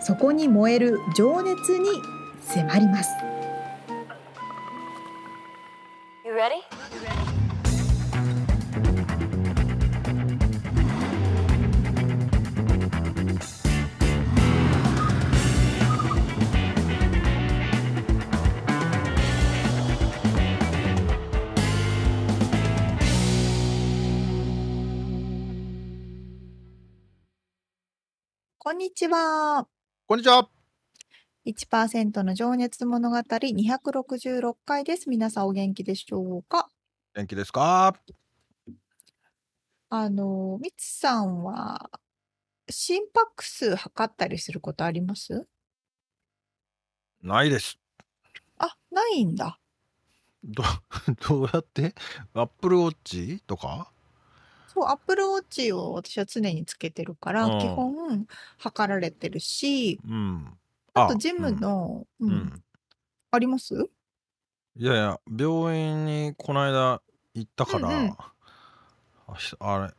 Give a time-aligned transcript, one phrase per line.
[0.00, 1.88] そこに燃える情熱に
[2.40, 3.10] 迫ります。
[28.62, 29.79] こんにちは。
[30.10, 30.48] こんにちは。
[31.46, 35.08] 1%の情熱物語266回です。
[35.08, 36.68] 皆さんお元気でしょうか？
[37.14, 37.94] 元気ですか？
[39.88, 41.92] あの、みつさんは
[42.68, 45.46] 心拍数測ったりすることあります？
[47.22, 47.78] ないです。
[48.58, 49.60] あ、ないんだ。
[50.42, 50.64] ど、
[51.28, 51.94] どうやって？
[52.34, 53.92] アップルウォッチとか？
[54.80, 58.26] そう、アップルウォッチを私は常につけてるから、基本
[58.58, 60.58] 測られてるし、うん。
[60.94, 62.62] あとジムの、ううん。
[63.30, 63.74] あります？
[64.76, 67.02] いやいや、病院にこの間
[67.34, 68.16] 行ったかうんうん。
[69.60, 69.94] あれ、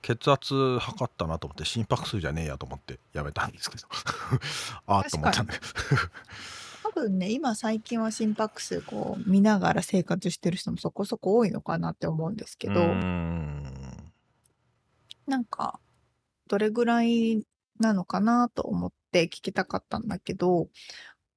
[0.00, 3.86] 血圧測ったなと思って心拍数じゃねえやと思ってやめたんですけど。
[4.86, 5.66] ああと思ったんだけど。
[6.88, 12.80] 多分ね、今最近は心拍数こう見ながら生活してる人もそこそこ多いのかなって思うんですけど、
[15.26, 15.80] なんか、
[16.48, 17.44] どれぐらい
[17.80, 20.70] なのかなと思って聞きたかったんだけど、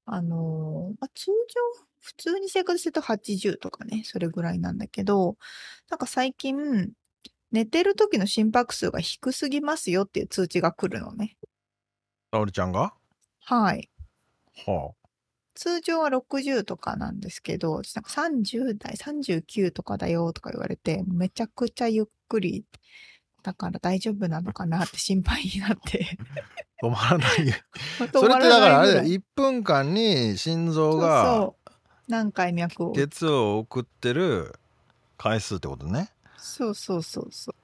[0.06, 5.38] あの、ま、通常、普通に生活してると80とかね、それぐらいなんだけど、
[5.90, 6.94] なんか最近、
[7.52, 11.38] 寝てる時の心拍数が低すぎますよっていう通知が来るのね。
[12.32, 12.94] 沙織ちゃんが？
[13.42, 13.90] はい。
[14.66, 14.96] はあ。
[15.56, 22.66] 通常は60とかなんですけど、なんか30代、39とかだよとか言われて、めちゃくちゃゆっくり
[23.44, 26.18] だから大丈夫なのかなって心配になって。
[26.82, 27.30] 止まらない。
[28.14, 29.04] それってだからあれだよ。
[29.04, 31.52] 1分間に心臓が
[32.08, 32.94] 何回脈を。
[32.94, 34.56] 血を送ってる
[35.18, 36.10] 回数ってことね。
[36.38, 37.56] そうそうそうそう。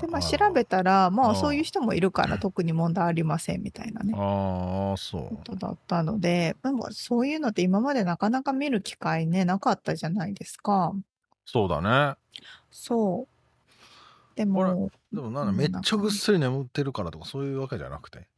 [0.00, 4.12] でまあ調べたらまあそういう人もいるから特に問題ありませんみたいなね。
[4.16, 5.36] ああそう。
[5.36, 10.92] ことだったのでなんかそういうのって今までなかなか見る機会ねなかったじゃないですか。
[11.44, 12.16] そうだね。
[12.70, 13.37] そう
[14.38, 18.28] でも、でもなんだめっちゃぐっすり眠ってるからとかそういうわけじゃなくて？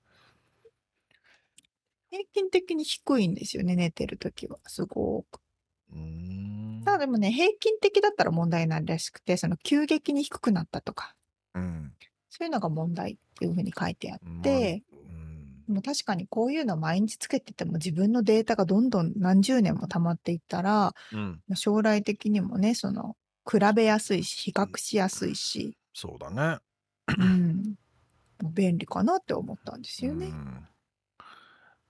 [2.09, 4.57] 平均的に低いんですよね、寝てる時は。
[4.67, 5.41] すごく。
[5.93, 6.83] うん。
[6.87, 11.15] ただでもね、平均的だったら問題ないらしくて、その急激に低くなったとか、
[11.55, 11.93] うん。
[12.31, 14.83] そういうのが問題っていうふうに書いてあって、
[15.69, 21.43] でも確かにこういうの毎日つけてても自分のデータがどんどん何十年も溜まっていったら、うん。
[21.55, 23.15] 将来的にもね、その
[23.51, 26.59] 比べやすいし、比較しやすいし、そうだね。
[27.19, 27.75] うん。
[28.43, 30.33] 便利かなって思ったんですよね。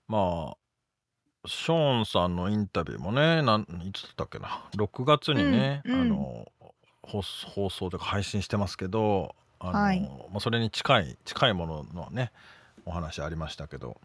[0.07, 6.47] まあ、ショーンさんのインタビューもね、なんいつだったっけな、6月にね、うんあの
[7.03, 12.31] 放放送で配信してますけど、あのはいまあ、それに近い近いもののね、
[12.85, 13.99] お話ありましたけど、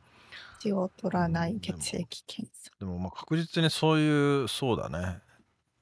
[0.61, 2.71] 血を取らない血液検査。
[2.79, 5.19] でもまあ確実にそういうそうだね、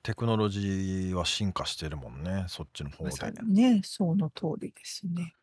[0.05, 3.33] テクノロジーは進化してるもんね、そっちの方で。
[3.43, 5.35] ね、その通りですね。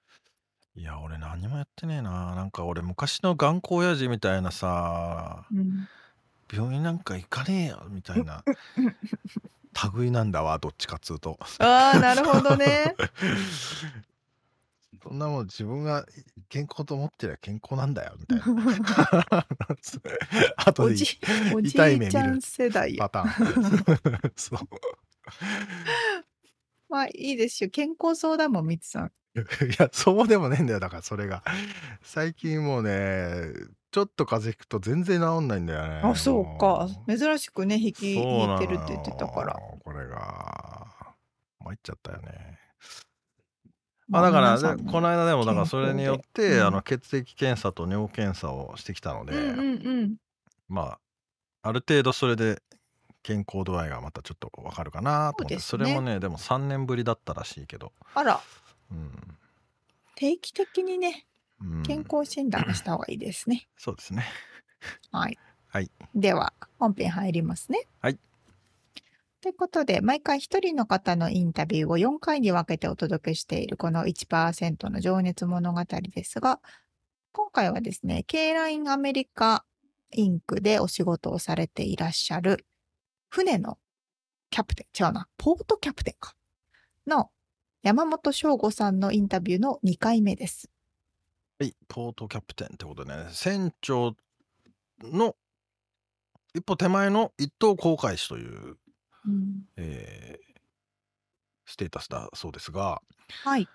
[0.76, 2.36] いや、俺何もやってねえな。
[2.36, 5.88] なんか俺昔の頑固親父みたいなさ、うん。
[6.54, 8.44] 病院なんか行かねえよみたいな
[9.96, 11.40] 類なんだわ、どっちかっつうと。
[11.58, 12.96] ああ、なるほどね。
[15.04, 16.06] そんなもん自分が
[16.50, 19.48] 健康と思ってりゃ健康なんだよみたいな。
[20.58, 22.40] 後で痛い目見る
[22.98, 24.32] パターン。
[24.36, 24.60] そう。
[26.90, 27.70] まあいいですよ。
[27.70, 29.12] 健康そうだもん、みつさん。
[29.34, 29.40] い
[29.80, 30.80] や、そうでもねえんだよ。
[30.80, 31.44] だからそれが。
[32.02, 33.54] 最近もうね、
[33.92, 36.02] ちょっと風邪ひくと全然治んないんだよね。
[36.04, 36.88] あ、そうか。
[37.08, 39.56] 珍しくね、引き、引いてるって言ってたから。
[39.84, 40.88] これが、
[41.60, 42.61] 参っちゃったよね。
[44.12, 50.16] あだから、この間でもだからそれによって、うん、あの血液検査と尿検査をしてきたので、うんうんうん、
[50.68, 50.98] ま
[51.62, 52.62] あある程度それで
[53.24, 55.60] 健康度合いがまたちょっとわかるかなと思って。
[55.60, 57.94] そ,、ね、それもねでも3年ぶりだったらしいけど。
[58.14, 58.42] あら、
[58.92, 59.12] うん、
[60.16, 61.26] 定期的にね
[61.84, 64.26] 健康診断した方がいいですね、そうですね。
[65.12, 65.38] はい。
[65.68, 65.92] はい。
[66.16, 67.88] では、本編入りますね。
[68.02, 68.20] はい。
[69.42, 76.60] ということで、毎回一人の方のインタビューを4回に分けてお届けしているこの1%の情熱物語ですが、
[77.32, 79.66] 今回はですね、K ラインアメリカ
[80.12, 82.68] インクでお仕事をされていらっしゃる
[83.30, 83.80] 船の
[84.52, 86.36] キャプテン、違うな、ポートキャプテンか、
[87.08, 87.32] の
[87.82, 90.70] 山本翔吾さんのインタビューの2回目です。
[91.58, 94.16] はい、ポートキャプテンってことね、船長
[95.02, 95.36] の
[96.54, 98.78] 一歩手前の一等航海士という、
[99.26, 100.52] うん、えー
[101.72, 103.02] ステータスだそうですが、
[103.44, 103.68] はい。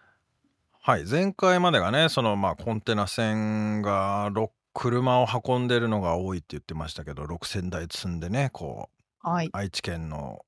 [0.83, 8.91] はい、前回までがね、そのまあコンテナ船がろ車を運んでるのが多いって言ってましたけど、6000台積んでね、こ
[9.25, 9.49] う、はい。
[9.53, 10.45] 愛知県の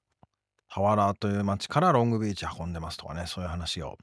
[0.71, 3.97] 田原という町からロングビーチ運んでますとかね、そういう話を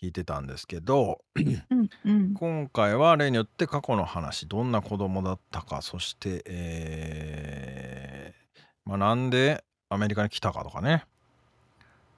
[0.00, 2.34] 聞いてたんですけど、うん、うん。
[2.34, 11.04] 今回は例によって過去の話どんな子供だったかそして、えーまあ、なんでアメリカに来たかとかね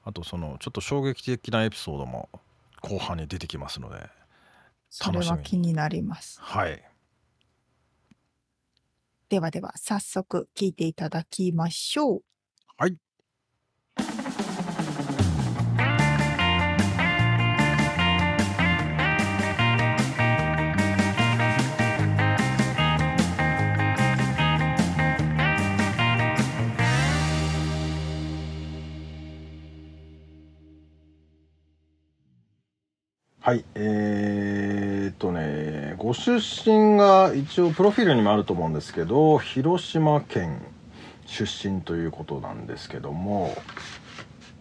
[0.05, 2.28] あとそのちょっと衝撃的なエピソードも
[2.81, 4.08] 後半に出てきますので
[4.88, 6.38] それは気になります。
[6.40, 6.82] はい
[9.28, 12.23] ではでは、早速聞いていただきましょう。
[12.78, 12.96] はい
[33.46, 40.60] はいえー、っとねご出身が一応プロフィールにもあると思うんですけど広島県
[41.26, 43.56] 出身ということなんですけども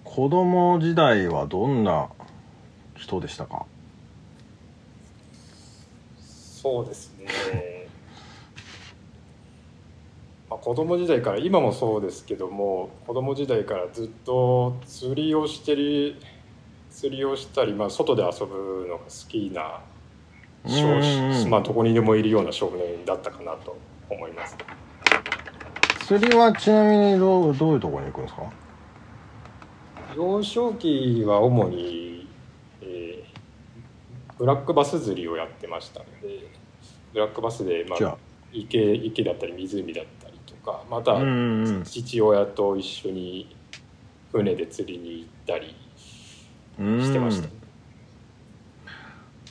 [0.04, 2.10] 子供時代はどんな
[2.96, 3.66] 人でしたか？
[6.24, 7.26] そうですね。
[10.48, 16.18] まあ、子供時代から今もそうですけども子供時代からずっと釣りをしてる
[16.96, 19.82] 釣りをしたり、まあ、外で遊ぶのが好きな
[20.66, 23.78] 少うんうん年まあどこにでもいるような少年だったかなと
[24.10, 24.56] 思います。
[26.08, 28.44] 釣りはちなみにどうどういうところに行くんですか？
[30.16, 32.28] 幼少期は主に、
[32.82, 33.26] えー
[34.38, 36.48] ブラックバス釣りをやってましたので
[37.14, 38.18] ブラックバスで、まあ、
[38.52, 41.16] 池池だったり湖だったりとかまた
[41.86, 43.56] 父親と一緒に
[44.34, 45.85] 船で釣りに行ったりうん
[46.78, 47.48] してました、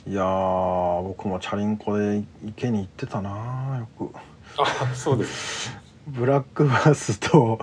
[0.09, 4.11] いやー僕もチャリンコで池に行ってたなよく。
[4.57, 5.75] あそうです。
[6.07, 7.59] ブラックバスと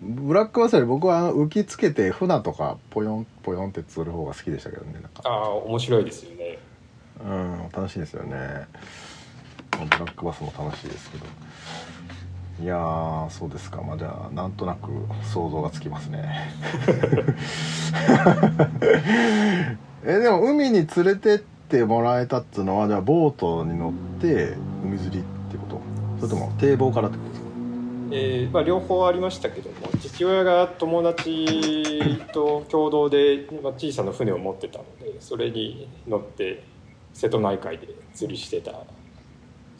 [0.00, 5.22] ブラックバスより僕は浮きつけて船とかポヨンポヨンって釣る方が好きでしたけどねなんか。
[5.24, 6.58] ああ面白いですよね。
[7.24, 8.66] うん楽しいですよね。
[9.70, 11.26] ブラックバスも楽しいですけど
[12.62, 13.82] いやーそうですか。
[13.82, 14.88] まあじゃあなんとなく
[15.22, 16.50] 想像がつきますね。
[20.04, 25.22] えでも海に連れてってもらえたっつうのはじゃあボートに乗って海釣りっ
[25.52, 25.80] てこと？
[26.20, 27.46] それとも堤防からってことですか？
[28.12, 36.62] えーまあ、両方ありましたけども父親が友達と共同で、まあ、小さな船を持ってたのでそれに乗って
[37.12, 38.72] 瀬戸内海で釣りしてた。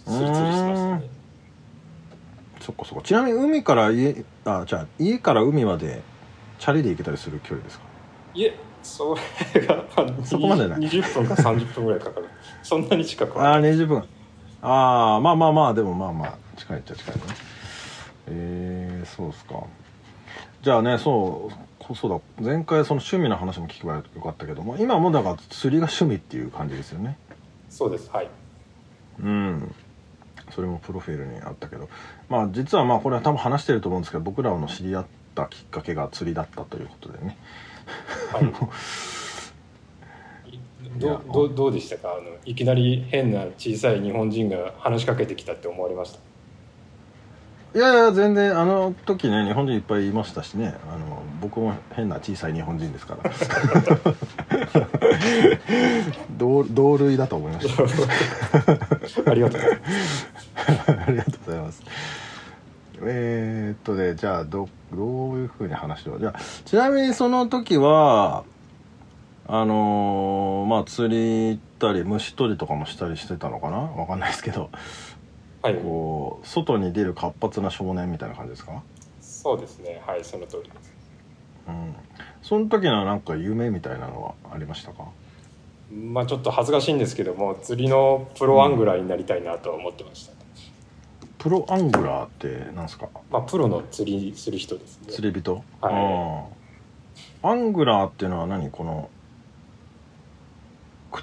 [0.05, 1.09] 釣り釣りしてましたね。
[2.67, 3.05] そっかそっか。
[3.05, 6.03] ちなみに海から家あじゃあ家から海まで
[6.59, 7.85] チャリで行けたりする距離ですか？
[8.35, 9.17] いえそ
[9.55, 10.81] れが、まあ、そこまでない。
[10.81, 12.27] 20分か30分ぐらいかかる。
[12.63, 13.53] そんなに近くは。
[13.53, 14.03] ああ20分。
[14.63, 17.21] ああまあまあまあでもまあまあ近いっちゃ近いね。
[18.29, 19.63] えー、そうですか。
[20.63, 22.45] じゃあねそうこそうだ。
[22.45, 27.17] 前回その趣味の話も聞けばよかったけども今もだから釣りが趣味っていう感じですよね。
[27.71, 28.29] そうですはい。
[29.23, 29.75] うん
[30.51, 31.89] それもプロフィールにあったけど
[32.29, 37.37] まあ実はまあこれは多分話してると思うんですけど僕らの知り合ったきっかけが釣りだったということでね。
[38.33, 38.53] はい。
[40.99, 42.11] どうどうどうでしたか？
[42.11, 47.79] あのいきなり変な小さい日本人が話しかけてきたって思われました？
[47.79, 50.75] いやいや全然あの時ね日本人いっぱいいましたしね。
[50.91, 53.31] あの僕も変な小さい日本人ですから。
[56.39, 57.83] 同同類だと思いました。
[59.31, 59.61] ありがとう。
[59.61, 60.36] ございます
[61.07, 61.83] ありがとうございます。
[63.03, 68.45] えー、っとねじゃあどどういうふうに話をじゃあちなみにその時は
[69.47, 73.77] あのーまあ釣り行ったり虫取りとかもしたりしてたのかな？
[73.77, 74.71] わかんないですけど。
[75.63, 75.75] はい。
[75.77, 78.83] こう外に出る活発な少年みたいな感じですか？
[79.21, 80.03] そうですね。
[80.07, 80.93] はいその通りです。
[81.69, 81.95] うん。
[82.43, 85.05] その時のなんか夢みたいなのはありましたか？
[85.93, 90.33] まあちょっと恥ずかしいんですけども釣りのプロアングラーになりたいなとは思ってました、
[91.47, 93.09] ププロアングラーってなんですか？
[93.31, 95.13] まあプロの釣りする人ですね。
[95.13, 95.63] 釣り人？
[95.81, 96.49] は
[97.45, 98.69] アングラーっていうのは何？
[98.69, 99.09] この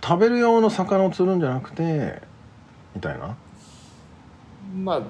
[0.01, 2.22] 食べる用の魚を釣るんじゃなくて
[2.96, 3.36] みたいな？
[4.74, 5.01] まあ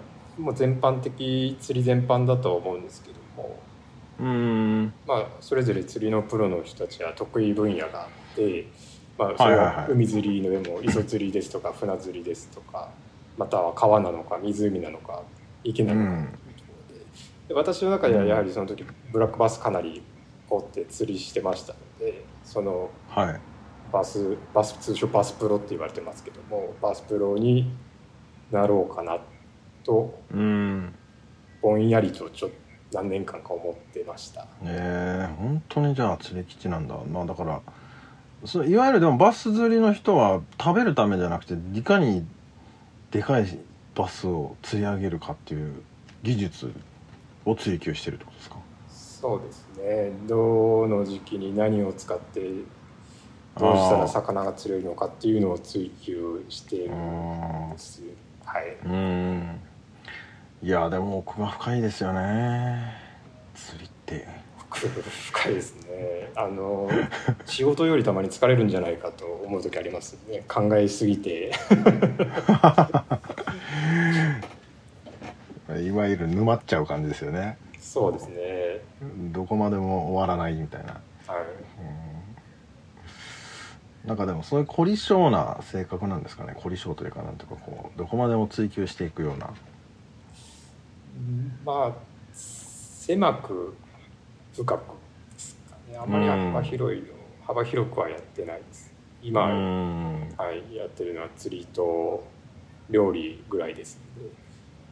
[0.42, 3.60] もう全般的釣り全般だとは思うんですけども。
[4.20, 4.94] うーん。
[5.06, 8.66] まあそれぞれ釣りのプロの人たちは得意分野があって
[9.20, 9.76] まあそれはいはい。
[9.76, 12.90] ははい海釣りのでも磯釣りですとか船釣りですとか
[13.38, 15.24] または川なのか湖なのか
[15.64, 16.28] 池なのか。
[17.48, 20.04] でで私の中ではやはりその時ブラックバスかなり
[20.48, 23.40] 掘って釣りしてましたのでそのはい。
[23.92, 27.72] バスバス通称バスプロって言われてますけどもバスプロに
[28.52, 29.20] なろうかな
[29.84, 30.96] とうーん。
[31.62, 32.56] ぼんやりとちょっと
[32.94, 34.46] 何年間か思ってました。
[34.64, 37.62] えー、本当にじゃあ釣り基地なんだまあだから
[38.46, 42.26] そういわゆるでもバス釣りの人は食べるためじゃなくていかに
[43.14, 43.60] でかい
[43.94, 45.84] バスを釣り上げるかっていう
[46.24, 46.74] 技術
[47.46, 48.56] を追求してるってことですか？
[48.90, 50.12] そうですね。
[50.28, 52.42] どの時期に何を使って
[53.56, 58.02] どうしたら魚が釣れるのかっていうのを追求しているんです
[58.44, 59.60] はい、うーん。
[60.64, 62.94] いやでも奥が深いですよね。
[63.54, 64.28] 釣りって
[64.74, 66.32] 奥深いですね。
[66.36, 66.90] あの
[67.46, 70.44] 仕事よりたまに疲れるんじゃないかと思う時ありますね。
[70.48, 71.52] 考えすぎて。
[75.82, 77.58] いわゆる沼っちゃう感じですよね。
[77.80, 78.82] そうですね。
[79.32, 80.94] どこまでも終わらないみたいな。
[81.28, 81.46] はい。
[84.08, 86.54] なんかでもそういう凝り性な性格なんですかね。
[86.58, 89.52] 凝り性というかなんていうかこうどこまでも追求していくような。
[91.64, 91.94] まあ
[92.34, 93.76] 狭く
[94.54, 94.80] 深く。
[95.34, 97.08] ですかねあんまり幅広いの
[97.46, 98.94] 幅広くはやってないです。
[99.24, 100.30] う今、ん。
[100.38, 102.24] はい、やってるのは釣りと
[102.90, 104.00] 料理ぐらいです。
[104.18, 104.30] ので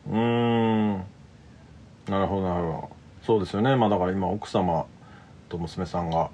[0.10, 1.06] うーん。
[2.08, 2.90] なるほどなるほど。
[3.24, 3.76] そうですよね。
[3.76, 4.86] まあだから今奥様
[5.50, 6.30] と娘さんが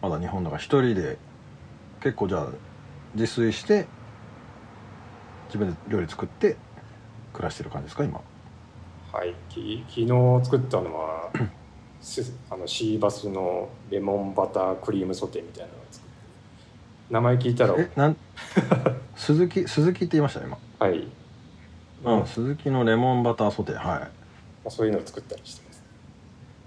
[0.00, 1.18] まだ日本だから一人で
[2.00, 2.46] 結構じゃあ
[3.14, 3.86] 自炊して
[5.48, 6.56] 自分で料理作って
[7.32, 8.20] 暮らしてる感じですか今。
[9.12, 9.34] はい。
[9.48, 11.57] き昨日作ったのはす
[12.50, 18.16] あのシーバスのレモンバタークリームソテーみたいなのを作って名前聞いたらえなん
[19.16, 20.46] 鈴木鈴木って言いましたね
[20.78, 21.08] はい、
[22.02, 24.00] 今、うん、鈴木のレモンバターソテーはい。
[24.00, 24.08] ま
[24.66, 25.82] あ、そういうのを作ったりしてます。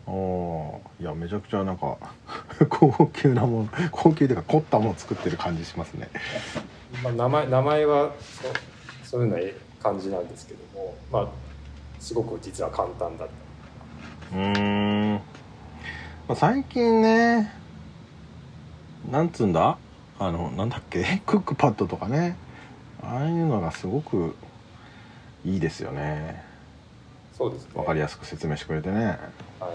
[0.07, 1.97] おーいやめちゃくちゃなんか
[2.67, 6.09] 高級なもの高級というか凝ったものを作ってる感じしますね。
[7.03, 8.11] まあ、名前名前は
[9.03, 11.27] そそういうような感じなんですけどもまあ
[11.99, 13.40] すごく実は簡単だった
[14.31, 15.21] うーん、ま
[16.29, 17.51] あ、最近ね
[19.09, 19.77] なんつうんだ？
[20.19, 21.03] あのなんだっけ？
[21.25, 22.35] クックパッドとかね。
[23.03, 24.35] ああいうのがすごく
[25.43, 26.43] いいですよね。
[27.33, 27.69] そうですね。
[27.73, 29.17] わかりやすく説明してくれてね。
[29.59, 29.67] は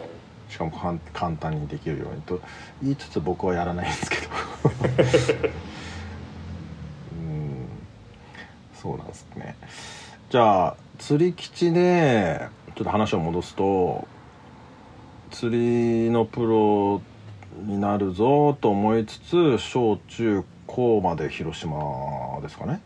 [0.48, 0.52] い。
[0.52, 2.22] しかもかん簡単にできるように。
[2.22, 2.40] と
[2.82, 4.28] 言いつつ僕はやらないんですけど。
[7.12, 7.68] うん。
[8.80, 9.56] そうなんですね。
[10.30, 14.06] じゃあ釣り基地でちょっと話を戻すと
[15.30, 17.00] 釣りのプロ
[17.64, 22.80] になるぞと思いつつ小中高まで広島ですかね。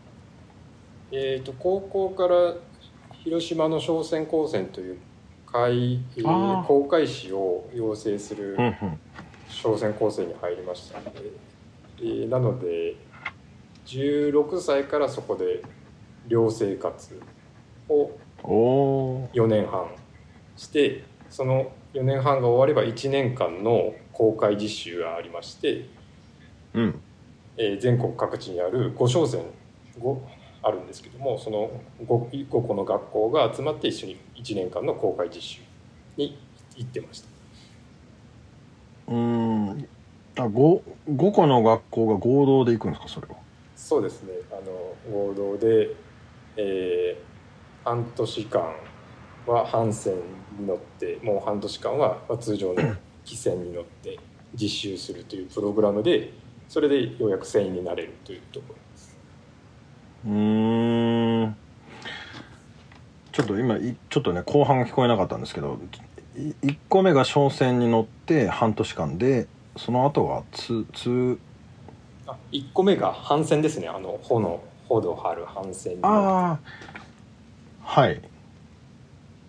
[1.11, 2.53] えー、と高校から
[3.23, 4.97] 広島の商船高専という
[5.45, 6.01] 海、
[6.65, 8.57] 航海士を養成する
[9.49, 10.99] 商船高専に入りました。
[10.99, 11.21] ので、
[11.99, 12.95] えーなので
[13.85, 15.61] 16歳からそこで
[16.27, 17.19] 寮生活
[17.89, 18.11] を
[18.43, 19.87] おお4年半
[20.55, 25.85] してその4年半が終われば1年間の航海実習がありまして、
[26.73, 27.01] うん。
[27.57, 29.41] えー全国各地にある5商船
[29.99, 30.17] 5
[30.63, 31.69] あるんですけどもその
[32.05, 35.61] 5, 5個の学校が集まって一緒に1年間の航海実習
[36.17, 36.37] に
[36.77, 37.27] 行ってました。
[39.07, 39.89] うーん。
[40.37, 43.35] あ 5, 5個の学校が合同で行くんですかそれは？
[43.75, 44.31] そうですね。
[44.51, 45.89] あの合同で、
[46.57, 47.31] えー
[47.83, 48.61] 半年間
[49.45, 50.15] は帆船
[50.59, 52.81] に乗ってもう半年間はまあ通常の
[53.25, 54.19] 汽船に乗って
[54.53, 56.33] 実習するというプログラムで
[56.67, 59.17] それでようやく船員になれるというところです。
[60.25, 61.55] うーん。
[63.31, 65.79] ちょっと今いちょっとね後半が聞こえなかったんですけど
[66.35, 71.39] い1個目が商船に乗って半年間でその後はつつ
[72.27, 76.59] あ1個目が帆船ですねあの帆の帆を張る帆船に乗っああ
[77.83, 78.21] はい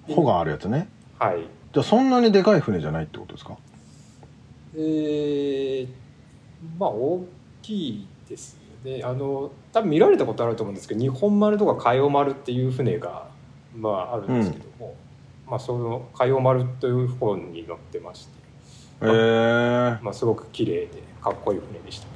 [0.09, 0.89] 帆があるやつね。
[1.19, 1.41] てはい。
[1.73, 3.57] じゃあそんなにでかい船じゃないってことですか？
[4.75, 5.89] えー、
[6.79, 7.25] まあ大
[7.63, 9.03] きいですね。
[9.05, 13.29] あの多分見られたことあると思うんですけど日本丸とか海王丸っていう船が
[13.77, 14.97] まああるんですけども、
[15.47, 22.07] うん、まあその「海洋丸」という本に載ってまして、へえまあ、すごく綺麗でかっこいい船でした、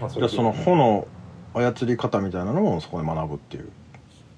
[0.00, 1.06] まあ、そじゃあその帆の
[1.54, 3.70] 操り方みたいなのもそこで学ぶっていう。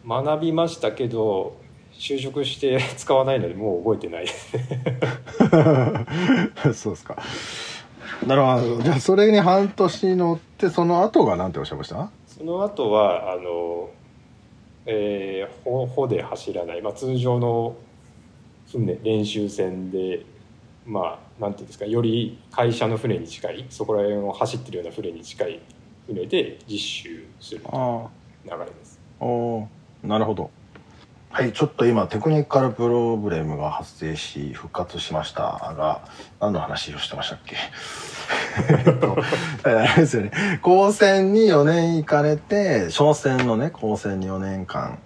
[0.07, 1.57] 学びましたけど
[1.99, 4.27] 就職して 使わないのでもう覚えてない。
[6.75, 7.17] そうですか。
[8.27, 8.83] なるほど。
[8.83, 12.11] じゃあそれに半年乗ってその後が何ておっしゃいました？
[12.27, 13.91] その後はあの
[14.87, 17.75] えー、ほほで走らない、まあ、通常の
[18.73, 20.25] 船練習船で
[20.87, 25.61] まあなんていうんですかより会社の船に近いそこら辺を走ってるような船に近い
[26.07, 27.71] 船で実習するとい
[28.49, 28.99] う流れです。
[29.21, 29.67] お
[30.03, 30.51] なるほど
[31.31, 35.43] はいちょっと今テクニカルプロブレムが発生し復活しました。
[35.77, 36.01] が
[36.41, 37.57] 何の話をしてましたっけ？
[39.69, 40.33] あれですよね。
[40.63, 44.99] 高専に4年行かれて商船のね高専に4年間。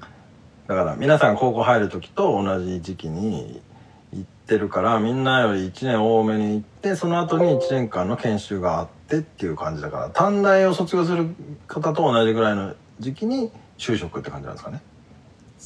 [0.69, 3.61] だから皆さん高校入る時と同じ時期に
[4.13, 11.35] 行ってるからみんなより1年多めに行ってその後に1年間の研修があってっていう感じだから短大を卒業する
[11.67, 14.81] 方と同じぐらいの時期に就職って感じなんですかね。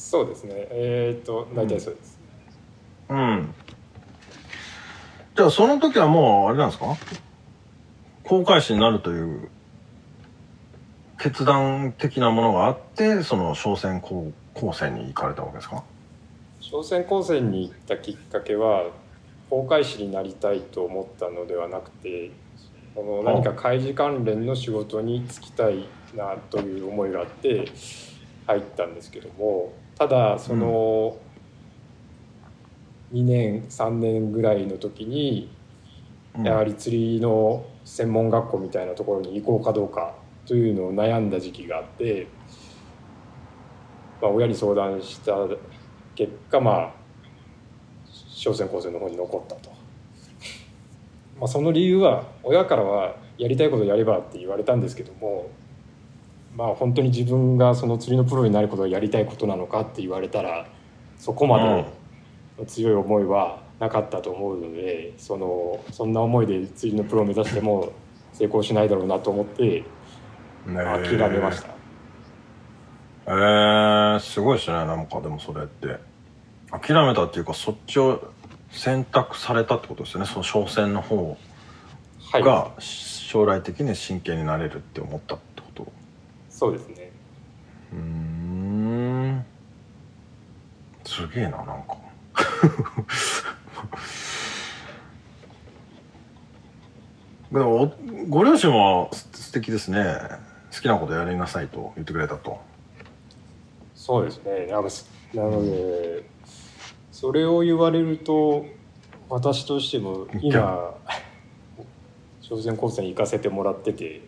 [0.09, 0.53] そうですね。
[0.71, 2.17] えっ、と大体そうです、
[3.09, 3.53] うん、うん、
[5.35, 6.95] じゃあその時はもうあれなんですか？
[8.23, 9.49] 航海士になるという
[11.19, 15.83] 決断的なものがあってその商船高高専に行かれたわけですか？
[16.61, 18.85] 商船高専に行ったきっかけは
[19.49, 22.31] 航海士になりたいと思ったのではなくて
[22.95, 25.85] この何か海事関連の仕事に就きたい
[26.15, 27.69] なという思いがあって
[28.45, 31.17] 入ったんですけどもただその
[33.11, 35.49] 2年3年ぐらいの時に
[36.43, 40.13] やはり釣りの専門学校みたいなところに行こうかどうか
[40.45, 42.27] というのを悩んだ時期があって、
[44.21, 45.33] まあ、親に相談した
[46.13, 46.93] 結果まあ
[48.05, 49.75] 商船高専の方に残ったと。
[51.39, 55.49] まあ、その理由は親からはやりたいことやればって言われたんですけども
[56.57, 60.67] まあ本当に自分がその釣りのプロになることがやりたいことなのかって言われたら
[61.19, 61.85] そこま
[62.57, 67.93] で強い思いはなかったと思うのでそのそんな思いで釣りのプロを目指しても
[68.33, 69.83] 成功しないだろうなと思って
[70.65, 71.69] 諦めました。
[73.27, 76.17] えー、すごいですねなんかでもそれって。
[76.71, 78.31] 諦めたっていうかそっちを
[78.71, 81.37] 選択されたってことですよねその商船の方
[82.33, 85.39] が将来的に真剣になれるって思ったっ
[86.57, 87.11] そうですね。
[87.93, 89.45] うん。
[91.05, 91.95] すげえななんか。
[97.51, 97.93] でも
[98.27, 100.17] ご両親は素敵ですね。
[100.73, 102.59] 好きなことやりなさいと言ってくれたと。
[103.93, 104.65] そうですね。
[104.65, 104.81] な
[105.43, 106.27] ので
[107.11, 108.65] それを言われると
[109.29, 110.95] 私としても今
[112.41, 114.21] 朝鮮高専行かせてもらってて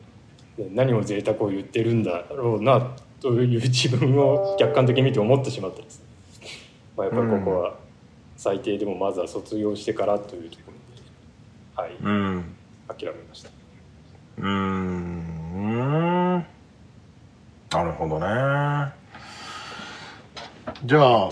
[0.71, 6.01] 何を贅沢を言ってるんだろうなという自分を客観的に見て思ってしまったんです、
[6.97, 7.75] まあ、やっぱりここは
[8.37, 12.45] 最低でもまずは卒業してからというところではい、うん、
[12.87, 13.49] 諦めました
[14.39, 15.19] うん。
[17.71, 18.93] なるほどね。
[20.85, 21.29] じゃあ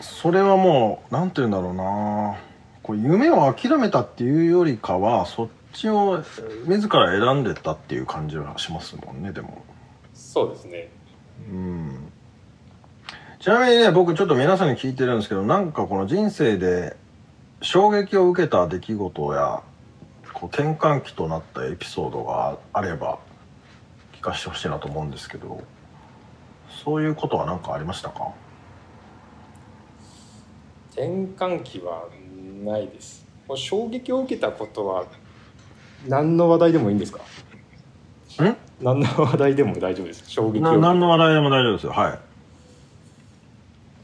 [0.00, 2.38] それはもう何て言うんだろうな。
[2.82, 6.24] こう夢を諦めたっていうよりかはそっちを
[6.66, 9.62] 自ら選んでたっていう感じはしますもんねでも。
[10.14, 10.88] そうですね。
[11.50, 12.12] うん。
[13.38, 16.96] ちなみにね僕ちょっと皆さんに聞いてるんですけどなんかこの人生で
[17.60, 19.62] 衝撃を受けた出来事や
[20.32, 23.18] こう転換期となったエピソードがあれば
[24.14, 25.62] 聞かせてほしいなと思うんですけど
[26.84, 28.32] そういうことは何かありましたか？
[30.92, 32.08] 転換期は
[32.64, 33.24] ないです。
[33.54, 35.04] 衝撃を受けたことは
[36.08, 37.20] 何の話題でもいいんですか？
[38.44, 40.24] ん何の話題でも大丈夫です。
[40.26, 41.86] 衝撃を何の話題でも大丈夫です。
[41.86, 42.18] よはい。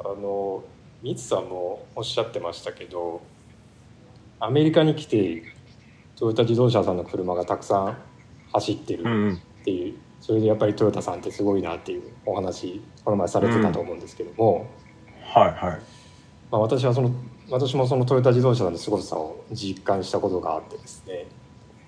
[0.00, 0.64] あの
[1.02, 3.22] ミツさんもおっしゃってましたけど
[4.40, 5.44] アメリカに来て
[6.16, 7.98] トヨタ自動車さんの車がたくさん
[8.52, 9.04] 走ってるっ
[9.64, 14.68] ていう、うんうん、それでやっぱりトヨタさんってすごいなっていうお話この前されてたと思うんですけども、
[15.36, 15.80] うん、はいはい。
[16.50, 17.12] まあ、私はその
[17.50, 21.26] 私もそのトヨタ自動車のすごさを実感したことがあってですね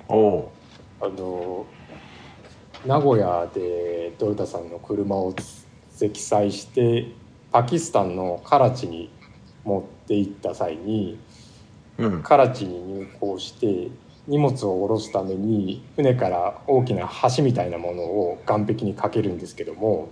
[0.08, 0.50] お
[1.00, 1.66] あの
[2.86, 5.34] 名古屋でトヨタさんの車を
[5.90, 7.08] 積載して
[7.50, 9.10] パキスタンのカラチに
[9.64, 11.18] 持って行った際に、
[11.98, 13.88] うん、カラチに入港して
[14.26, 20.08] 荷物を下ろすために船から大きな橋みたいなものを岸壁にかけるんですけども、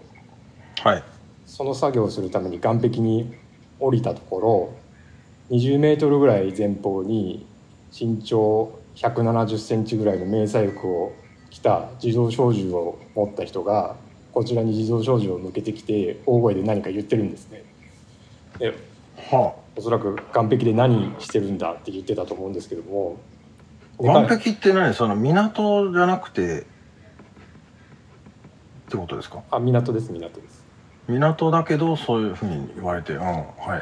[0.82, 1.02] はい、
[1.46, 3.34] その作業をするために岸壁に
[3.80, 4.40] 降りたとこ
[5.50, 7.46] ろ20メートルぐらい前方に
[7.98, 11.12] 身長170センチぐらいの迷彩服を
[11.50, 13.96] 着た自動小銃を持った人が
[14.32, 17.64] こちらに自動小銃を向けてきて大声で何か言ってるんですね。
[18.58, 18.74] で
[19.30, 23.18] はおそらく岸壁で何してるんだって言ってたと思うんですけども。
[23.98, 24.94] あ、岸壁って何？
[24.94, 26.60] その港じゃなくて？
[26.60, 26.64] っ
[28.88, 29.42] てことですか？
[29.50, 30.62] あ港です港です。
[31.08, 33.80] 港だけどそういうふうに言われてうんはい、はい、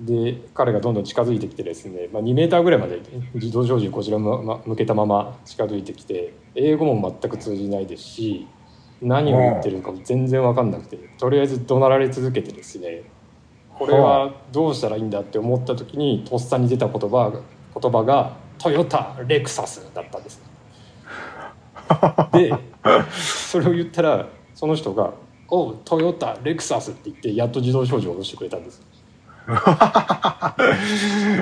[0.00, 3.00] で彼がどんどん近づいてきてですね、まあ、2メーターぐらいまで
[3.34, 8.46] 自動小銃こちら向けたまま近づいてきて英語も全く通じないですし
[9.02, 13.02] 何を言ってるのかも全然分かんなくてとりあえず怒鳴られ続けてですね
[13.78, 17.40] これはどうしたらいいんだって思った時にとっさに出た言葉が
[17.78, 20.42] 言葉が「トヨタレクサス」だったんです。
[22.32, 22.52] で
[23.50, 25.12] それを言ったらその人が
[25.48, 28.82] 「おうトヨタレクサス」って言ってやっと自動小銃を下ろしてくれたんです。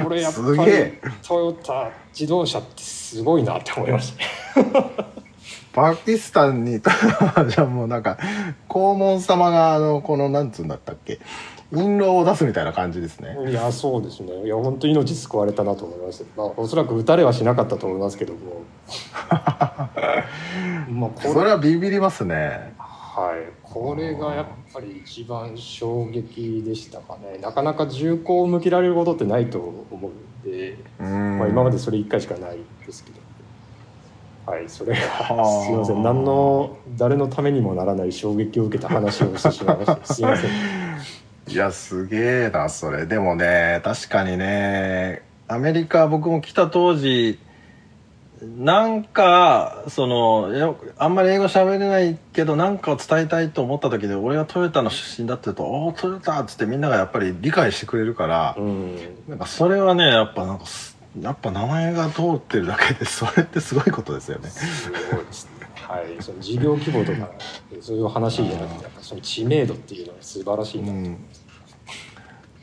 [0.04, 0.70] これやっすぱり
[1.22, 4.14] トヨタ自動車ってすごいなって思いまし
[4.54, 4.62] た。
[4.62, 5.08] ね。
[5.72, 8.18] パキスタンにじゃあもうなんか
[8.68, 11.20] 黄門様があのこのなんつうんだったっけ
[11.72, 13.36] 印籠を出すみたいな感じですね。
[13.50, 14.44] いやそうですね。
[14.44, 18.38] いや本当命救われたなと思いました、まあ、おそらく撃たれはしなかったと思いますけども。
[20.90, 22.74] まあこれそれはビビりますね。
[22.78, 27.38] はいこれがやっぱり一番衝撃でしたかね。
[27.38, 31.38] なかなか銃口を向けられることってないと思うんで、うん。
[31.38, 33.18] まあ、今までそれ1回しかないですけど。
[34.50, 36.02] はいそれがはあすいません。
[36.02, 40.06] 何の誰のためにもならない衝撃を受けた話をしてしまいました。
[40.14, 40.50] すいません。
[41.48, 43.04] いやすげえなそれ。
[43.04, 47.38] でもね確かにねアメリカ僕も来た当時
[48.42, 50.50] なんかその
[50.96, 58.96] あんまり英語喋れないけどなんかを伝えたいと思った時で俺がトヨタの出身だって言うと「おおトヨタ」っつってみんながやっぱり理解してくれるからうん
[59.28, 64.48] なんかそれはねやっぱなんかすやっぱ名前が通ってるだけで それってすごいことですよね。
[64.50, 67.30] すごいですねはいその事業規模とか
[67.80, 71.18] そういう話じゃなくてやっぱその知名度っていうのは素晴らしいな、うん。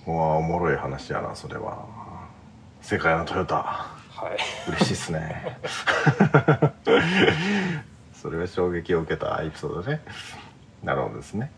[0.07, 1.85] うわおもろい話やなそれは。
[2.81, 3.87] 世界のトヨタ。
[4.15, 4.37] はい。
[4.69, 5.59] 嬉しいっすね。
[8.13, 10.01] それは衝撃を受けたエピソードね。
[10.83, 11.51] なるほどですね。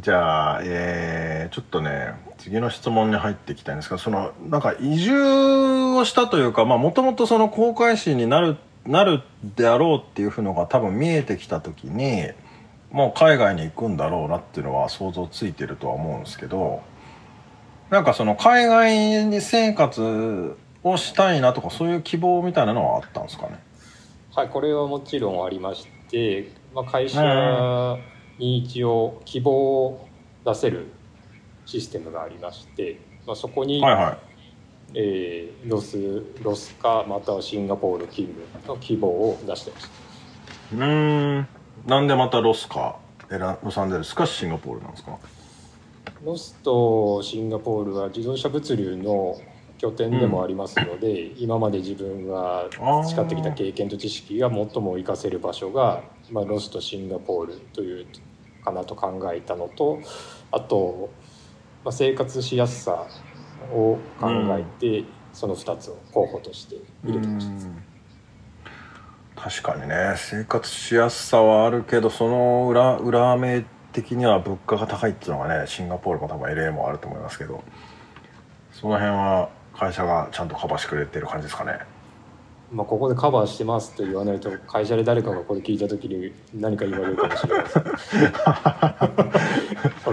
[0.00, 9.22] じゃあ、えーちょっとね次の質問に入っていきたいんですがそのなんか移住をしたというかもともとその航海士になるなる
[9.56, 12.30] であろうっていうのが多分見えてきた時に
[12.90, 16.82] もう海外に行くんだろうなっていうのは想像ついてるとは思うんですけど
[17.90, 20.56] なんかその海外に生活
[20.90, 23.58] をしたいなとかそういう希望みたいなのはあったんですかね？
[24.34, 27.98] はい、これはもちろんありまして、まあ、会社
[28.38, 30.08] に一応希望を
[30.44, 30.86] 出せる
[31.66, 34.18] システムがありまして、まあ、そこに、はいはい。
[34.94, 39.90] えーロスロスかまたはシンガポール勤務の希望を出してました。
[40.76, 41.48] うーん。
[41.86, 42.96] なんでまたロスか
[43.28, 45.18] ロサンゼルスかシンガポールなんですか？
[46.24, 49.36] ロスとシンガポールは自動車物流の
[49.78, 58.06] 拠点でもありますので、今まで自分が培ってきた経験と知識が最も活かせる場所が、まあ、ロスとシンガポールという
[58.64, 60.00] かなと考えたのと
[60.50, 61.10] あと、
[61.84, 63.06] まあ、生活しやすさ
[63.72, 67.68] を考えて、その2つを候補として入れてました。
[69.40, 70.14] 確かにね。
[70.16, 77.62] 生活しやすさはあるけどその裏裏目的には物価が高いっていうのがねシンガポールも多分 LA もあると思いますけど。
[78.80, 81.78] その辺は会社がちゃんとカバーしてくれてる感じですかね。
[82.70, 87.80] まあ、ここでカバーしてますと言わないと会社で誰かがこれ聞いた時に何か言われるかもしれないです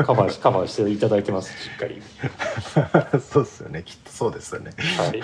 [0.06, 2.02] カバーしカバーしていただいてますしっかり。
[3.20, 3.84] そうですよね。
[3.84, 4.72] きっとそうですよね。
[4.98, 5.20] はい、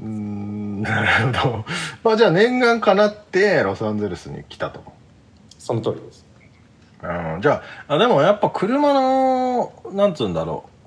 [0.00, 1.64] うーんなるほど。
[2.02, 4.82] まあじゃあ念願かなってロサンゼルスに来たと。
[5.58, 6.26] その通りです。
[7.02, 7.06] う
[7.38, 10.77] んじゃああでもやっぱ車のなんつうんだろう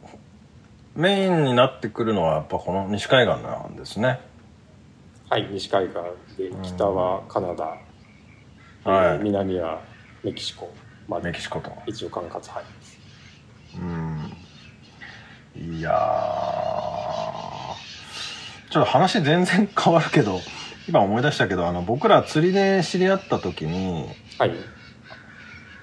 [0.96, 4.20] メインになってくるのはやっぱこの西海岸なんですね。
[5.30, 5.96] はい西海岸
[6.38, 7.78] で北はカナダ、はい。
[8.84, 9.82] えー南は
[10.24, 10.74] メキシコ。
[11.08, 11.72] までメキシコと。
[11.88, 12.66] 一応管轄範囲。
[12.66, 13.00] です
[13.78, 15.78] うん。
[15.78, 15.92] いやー。
[18.72, 20.40] ちょっと話全然変わるけど
[20.88, 24.08] 今思い出したけどあの僕ら釣りで知り合った時に
[24.40, 24.52] はい「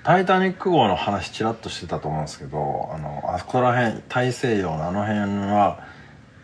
[0.09, 5.19] タイタニック号」の話ちらっとしてたと思うんですけどあのあそこら辺大西洋のあの辺
[5.53, 5.81] は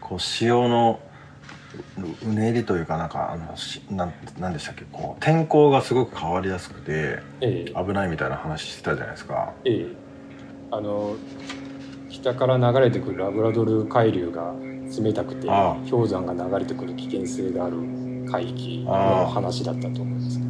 [0.02, 1.00] こう潮の
[2.26, 7.72] うねりというかなんかあのしなんなんでしたっけこう天候がすごく変わりやすくてええ。
[7.74, 9.54] 危ないみたいな話してたじゃないですか。
[9.64, 9.86] ええ。
[10.70, 11.16] あの
[12.10, 14.52] 北から流れてくるラブラドル海流が
[15.02, 15.48] 冷たくて
[15.90, 17.78] 氷山が流れてくる危険性がある
[18.30, 20.43] 海域の話だったと思うんです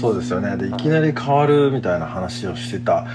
[0.00, 0.56] そうですよね。
[0.56, 3.06] でいきなり変わるみたいな話をしてた。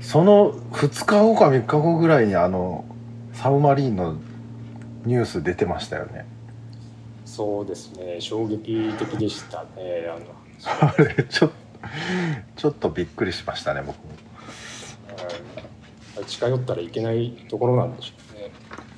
[0.00, 2.84] その2日後か3日後ぐらいにあの
[3.32, 4.16] サブマリンの
[5.06, 6.26] ニュース出てましたよね。
[7.24, 8.20] そうですね。
[8.20, 10.90] 衝撃的でしたねあの。
[10.90, 11.50] あれちょ
[12.56, 14.02] ちょっとびっくりしましたね僕も。
[16.18, 18.12] うん近寄ったらいけないところなんでしょ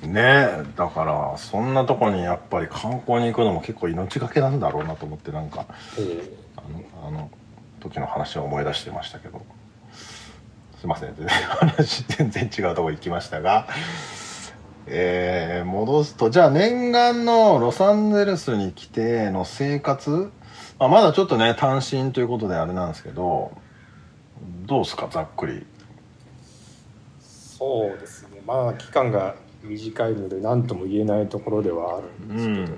[0.03, 0.13] うね。
[0.13, 0.21] ね
[0.61, 5.65] えだからそんなとこにやっぱり観光に行くのも結構命がけなんだろうなと思ってなんか。
[5.99, 6.46] えあの
[7.05, 7.29] あの
[7.79, 9.41] 時の話を思い出してましたけど。
[10.79, 11.15] すいません。
[11.15, 13.67] 全然話全然違うとこ行きましたが。
[14.85, 20.31] えー戻すとじゃあ念願のロサンゼルスに来ての生活、
[20.79, 23.51] まあ、まだちょっとね単身ということであれなんですけど
[24.65, 25.09] どうですか？
[25.11, 25.65] ざっくり。
[27.19, 28.41] そうですね。
[28.45, 32.77] まあ期間が短いので何とも言えないところではあるんですけど。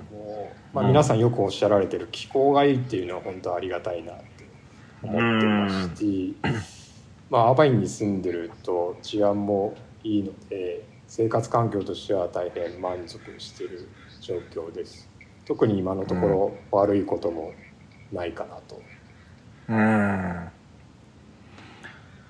[0.72, 4.24] まあ、皆さんよくおっしゃられてる気候がいいっていうのは本当ありがたいなって
[5.02, 6.36] 思ってますし、
[7.28, 13.88] まあ、アバインに住んでると治安もいいので生活環境としては大変満足してる
[14.20, 15.08] 状況です。
[15.44, 17.52] 特に今のところ悪いことも
[18.12, 18.80] ないかなと、
[19.68, 20.50] うん。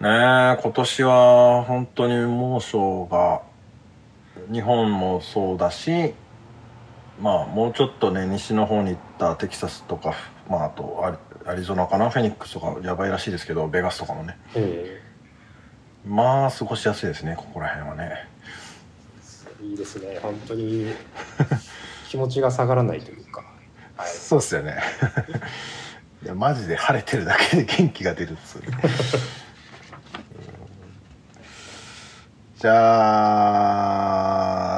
[0.01, 3.43] ねえ今年は本当に猛暑が
[4.51, 6.15] 日本もそうだし
[7.21, 10.15] まあもうちょっとね西の方に行ったテキサスとか
[10.49, 12.11] まああとアリゾナかな？
[12.11, 14.39] フェニックスとかやばいらしいですけどベガスとかもね。
[14.55, 15.03] え
[16.07, 18.15] まあ過ごしやすいですねここら辺はね。
[19.63, 20.93] えいいですね本当に。
[22.09, 23.45] 気持ちが下がらないというか、
[23.97, 24.81] はい、そうっすよね。
[26.25, 28.67] いやマジで晴れてるだけで元気が出るっつうね
[32.61, 34.01] じゃ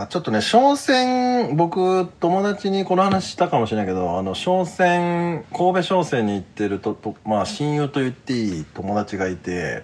[0.03, 9.83] あちょっとね商船僕友達にこの話したかもしれないけどあの商船神戸商船に行ってるととまあ親友と言っていい友達がいて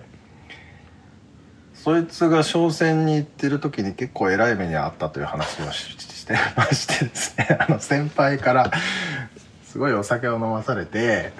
[1.75, 8.71] そいつが商船に行ってる時に結構偉い目にあったという話をししてましてですねあの先輩から
[9.65, 11.33] すごいお酒を飲まされて、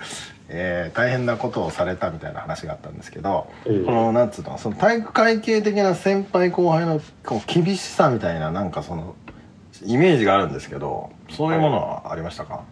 [0.49, 3.85] えー大変なことをされたみたいな話があったんですけど、ええ。
[3.85, 9.15] このなんつうのその体育会系的な先輩後輩のこう厳しさみたいななんかその
[9.85, 12.65] イメージがあるんですけどそういうものはありましたか、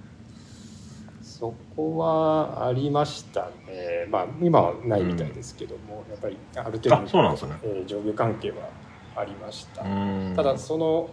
[1.23, 7.59] そこはありましたね、まあ、今はないみたいですけども、やっぱりある程度あそうなんですね。
[7.63, 8.57] えー上下関係は
[9.15, 10.33] ありました、うん。
[10.35, 11.11] ただその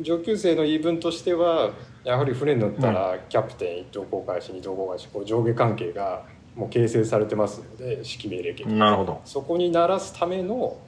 [0.00, 1.70] 上級生の言い分としては
[2.06, 8.78] やはり船に乗ったらキャプテン一等航海士二等航海士こう上下関係がもう形成されてますので指揮命令権。
[8.78, 9.20] なるほど。
[9.24, 10.78] そこに鳴らすための、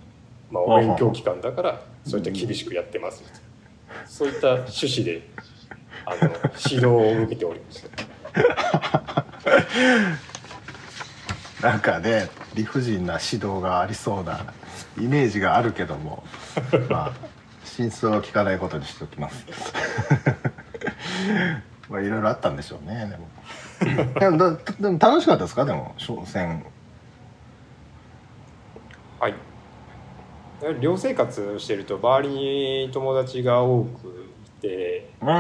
[0.49, 3.25] まあ、お勉強機関だからそういった厳しくやってます。
[4.07, 5.29] そういった趣旨で
[6.07, 6.31] あの
[6.71, 7.89] 指導を受けておりました。
[11.69, 14.55] なんかね理不尽な指導がありそうな
[14.97, 16.23] イメージがあるけども
[16.89, 17.13] まあ
[17.65, 19.45] 真相は聞かないことにしておきます
[21.89, 23.29] まあいろいろあったんでしょうねでも。
[24.81, 25.65] でも楽しかったですか？
[25.65, 26.65] でも商船
[29.21, 29.35] はい。
[30.81, 33.89] 寮生活してると周りに友達が多く
[34.59, 35.31] いてう遊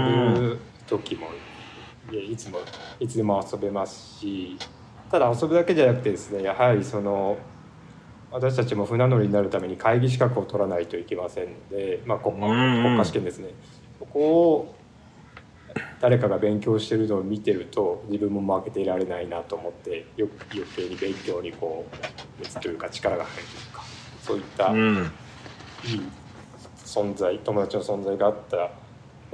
[0.00, 1.28] んぶ時も
[2.12, 2.58] いつも
[2.98, 4.56] いつでも遊べますし
[5.10, 7.38] ただ遊ぶだけじゃなくてですねやはりその
[8.32, 13.50] 私たちも船乗りになるために会議資格を取らないといけませんので、まあ、国家試験ですね。
[14.00, 14.18] そこ
[14.54, 14.74] を
[16.04, 23.84] 誰かが勉強してるのを見てると自分も負けていられないなと思ってよ余計に勉強にこう熱というか力が入るというか
[24.20, 24.96] そういったいうん。
[24.98, 25.08] い
[26.84, 28.70] 存在友達の存在があった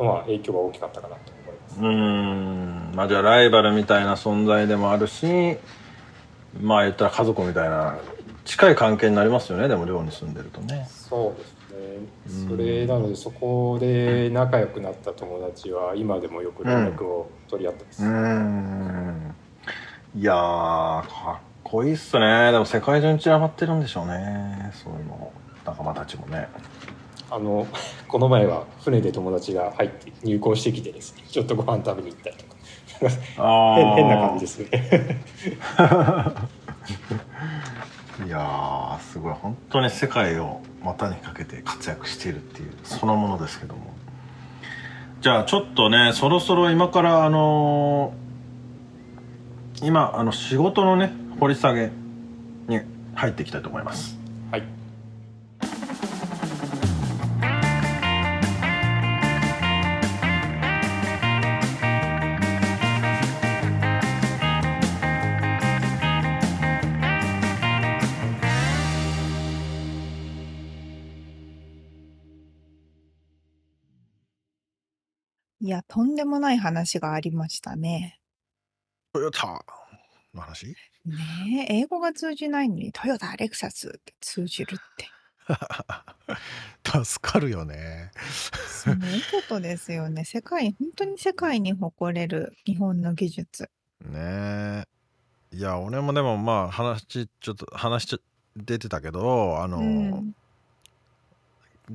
[0.01, 1.81] のは影響が大きかったかなと思います。
[1.81, 2.93] うん。
[2.95, 5.57] まあじゃあライバルみたいな存在でもあるし
[6.61, 7.99] まあ言ったら家族みたいな
[8.45, 10.87] 近い関係になりますよねでも寮に住んでるとね。
[10.89, 11.60] そうです
[12.49, 19.35] それなのでそこで仲良くなった友達は今でもよく連絡を取り合ってます、うん。
[20.17, 22.53] いやーかっこいいっすね。
[22.53, 24.71] でも世界中に散らばってるんでしょうね。
[24.73, 25.33] そういうの。
[25.65, 26.49] 仲間たちもね。
[27.31, 27.67] あの
[28.09, 31.23] この前は船で友達が入って入港してきてですね。
[31.29, 32.57] ちょっとご飯食べに行ったりとか。
[33.39, 34.69] あ変変な感じですね。
[38.27, 39.33] いやーすごい。
[39.35, 43.95] 本当に世界を股にかけて活躍しているっていうそのものですけども。
[45.21, 48.31] じゃあちょっとねそろそろ今からあのー
[49.83, 51.91] 今あの仕事のね掘り下げ
[52.69, 52.81] に
[53.15, 54.19] 入っていきたいと思います。
[54.51, 54.80] はい。
[75.71, 78.21] や、とんでもない話がありましたね。
[79.13, 79.65] トヨタ
[80.35, 80.67] の話？
[80.67, 85.09] ねえ、英語が通じないのにトヨタ、レクサスって通じるって。
[87.05, 88.13] 助かるよね
[88.69, 90.25] すごいことですよね。
[90.25, 93.71] 世界、本当に世界に誇れる日本の技術。
[94.05, 94.85] ね
[95.53, 98.19] えいや俺もでもまあ話ちょっと話しちゃ
[98.57, 100.35] 出てたけどあの、うん。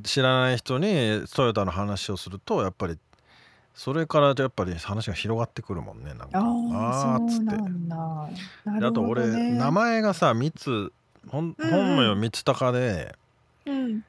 [0.04, 2.98] 知らない人にトヨタの話をするとやっぱり
[3.76, 6.40] それからやっぱり話が広がってくるもんねなんか。
[6.40, 8.86] ああ、ーっつって。
[8.86, 9.52] あと俺ね。
[9.52, 10.94] 名前がさ三つ
[11.28, 13.16] 本本名三鷹で
[13.66, 14.06] うん。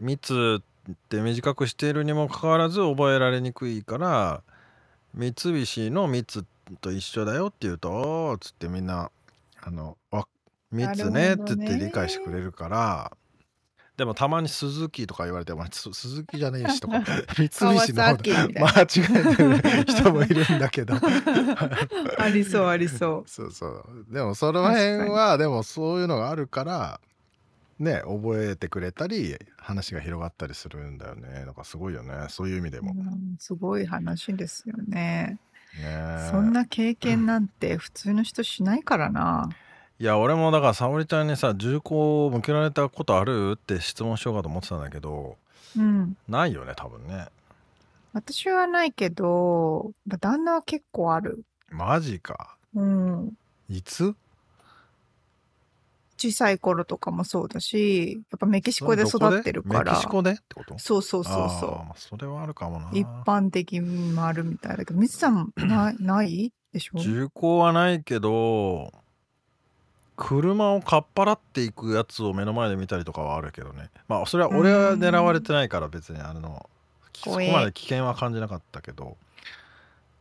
[0.00, 4.42] 三つって短くしているにもかかわらず覚えられにくいから
[5.14, 6.44] 三菱の三つ
[6.80, 9.10] と一緒だよって言うとおーっつってみんな
[9.60, 10.26] あのわ
[10.70, 13.12] 三つねって言って理解してくれるから
[14.02, 17.04] でもたまに鈴木とか言われてもす鈴木じゃねえしとか
[17.38, 20.94] 三菱の間違えてる人もいるんだけど。
[22.18, 23.30] ありそう、ありそう。
[23.30, 24.06] そうそう。
[24.10, 27.00] でもその辺はでもそういうのがあるから
[27.78, 31.44] ね覚えてくれたり話が広がったりするんだよね。
[31.44, 32.26] なんかすごいよね。
[32.28, 35.38] そういう意味でも、うんすごい話ですよね。
[35.78, 39.48] ねそんな経験なんて普通の人しないからな。
[40.02, 43.52] いや俺もだから沙織ちゃんにさ銃口を向けられたことある？
[43.54, 45.36] って質問しようかと思ってたんだけど
[45.76, 46.16] うん。
[46.28, 47.28] ないよね多分ね。
[48.12, 51.44] 私はないけど、まあ旦那は結構ある。
[51.70, 52.56] マジか。
[52.74, 53.32] うん。
[53.70, 54.16] いつ？
[56.16, 59.92] 小さい頃とかもそうだし、やっぱメキシコで育ってるから。
[59.92, 60.32] メキシコで？
[60.32, 60.80] ってこと？
[60.80, 62.90] そうそうそうあーそまあそれはあるかもな。
[62.92, 62.98] う。
[62.98, 66.52] 一般的にもあるみたいだけど、ミツさんなない？
[66.72, 66.98] でしょ？
[66.98, 68.92] 銃口はないけど
[70.16, 73.90] 車をかっぱらっていくやつを目の前で見たりとかはあるけどね。
[74.08, 76.68] まあそれは俺は狙われてないから別にあの
[77.14, 79.16] そこまで危険は感じなかったけど。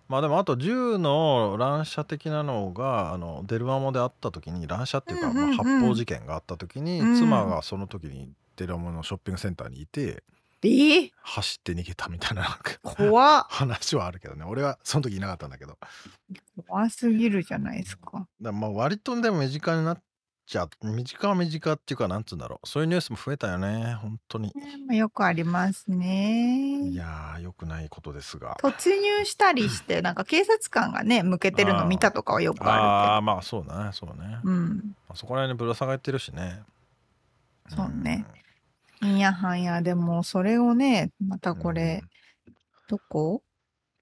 [0.07, 7.15] まあでもあと銃の乱射的なのがあのデルマモであった時に乱射っていうか、まあ、発砲事件があった時に、うん。
[7.15, 10.23] 妻がその時にデルマモのショッピングセンターにいて
[10.63, 12.77] えー、走って逃げたみたいななんか。
[12.83, 13.45] 怖っ。
[13.49, 14.45] 話はあるけどね。
[14.45, 15.77] 俺はその時いなかったんだけど。
[16.67, 18.27] 怖すぎるじゃないですか。
[18.41, 20.03] だまあ割とでも身近になっ
[20.45, 22.67] ちゃ身近は身近っていうかなんつうんだろう。
[22.67, 23.95] そういうニュースも増えたよね。
[24.01, 24.51] 本当に。
[24.53, 26.89] ねまあよくありますね。
[26.89, 26.95] い。
[26.95, 28.57] やーよくないことですが。
[28.61, 34.51] 突入したりして、 なんか警察官がね、向けてるの見たとかはよくあああまあそうだねそうね、るけど。
[34.51, 34.95] うん。
[35.07, 36.61] まあそこら辺にぶら下がってるしね。
[37.69, 38.25] そうね
[39.03, 41.59] いやはや、でもそれをね、またうん。
[41.59, 42.03] これ、
[42.87, 43.41] どこ？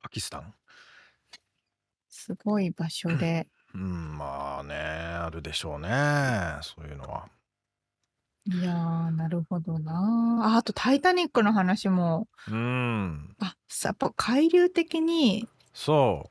[0.02, 0.54] パキスタン？
[2.10, 3.48] すごい場所で。
[3.74, 5.90] うんまあねあるでしょうね
[6.62, 7.30] そういうのは。
[8.46, 10.54] いやー、なるほどな。
[10.56, 10.58] あ。
[10.58, 13.36] あと、タイタニックの話も、うん。
[13.40, 16.28] あ、さやっぱ海流的に、そ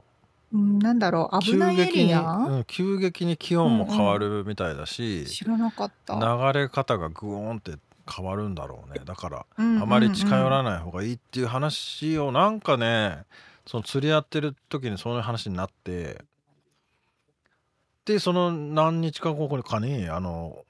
[0.53, 0.59] う。
[0.59, 6.15] うん、なんだろう、危ないエ急激に、リア、うん、急激に気温も変わるみたいだし、知らなかった。
[6.15, 7.77] 流れ方がグーンって
[8.11, 10.79] 変わるんだろうねだからうんあまり近寄らない。
[10.79, 13.25] 方がいいっていう話をなんかね
[13.67, 16.25] その釣り合ってる時にそういう話になって
[18.07, 20.65] でその何日か後かにあの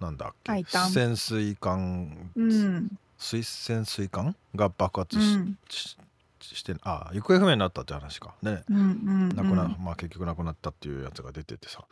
[0.00, 2.98] なんだっけ潜水艦、うん。
[3.18, 5.58] 水潜水艦が爆発し,、うん。
[5.68, 5.96] し
[6.40, 8.76] してあ行方不明になったって話かねうん。
[8.76, 9.28] うん。
[9.30, 11.84] 亡くな、まあ結局亡くなったっていうやつが出ててさ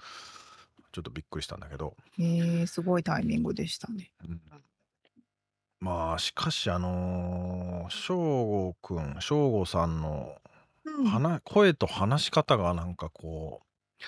[0.95, 4.13] ちょっとびっくりしたんだけど、えー、すごいタイミングでしたね。
[5.81, 10.37] まあしかしあのー翔吾くん翔吾さんの
[10.85, 11.05] うん。
[11.07, 14.03] 話声と話し方がなんかこう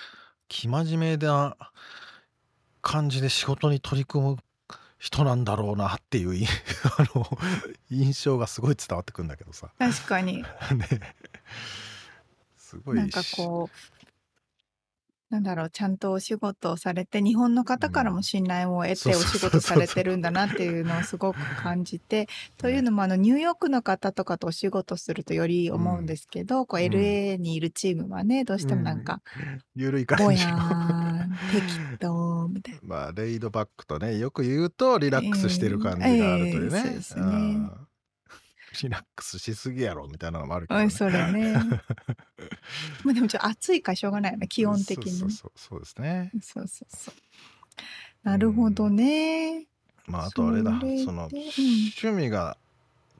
[0.47, 1.57] 生真面目な
[2.81, 4.37] 感じで仕事に取り組む
[4.97, 6.47] 人なんだろうなっていうい
[6.97, 7.27] あの
[7.91, 10.43] 印象がすごい伝わってくるんだけどさ確かに。
[10.73, 11.15] ね
[12.55, 13.96] すごいなんかこう、
[15.29, 26.87] なんだろう、ちゃんとお仕事をされて、日本の方からも信頼を得そうておそうそうそう仕事されてるんだなっていうのをすごく 感じて、というのも、あの、ニューヨークの方とかとお仕事するとより思うんですけど、こう、うん。
[26.87, 29.21] LA にいるチームはね、どうしてもなんか、
[29.75, 32.79] ゆるい感ぼじのやーん、 適当、みたいな。
[32.83, 36.77] まあレイドバックとねよく言うとリラックスしてる感じがあるというね。
[36.77, 37.21] ええそうですね。
[37.21, 37.86] うん
[38.83, 40.89] リラックスしすぎやろみたいなのもあるけど、うん、ね。
[40.91, 41.53] それね。
[43.03, 45.11] まあでもちょっと暑いからしょうがないよね、気温的にね。
[45.11, 46.31] そうそうそうそうですね。
[46.41, 47.15] そうそうそう。
[48.23, 49.67] なるほどね。
[50.05, 52.57] まああとあれだそのうん趣味が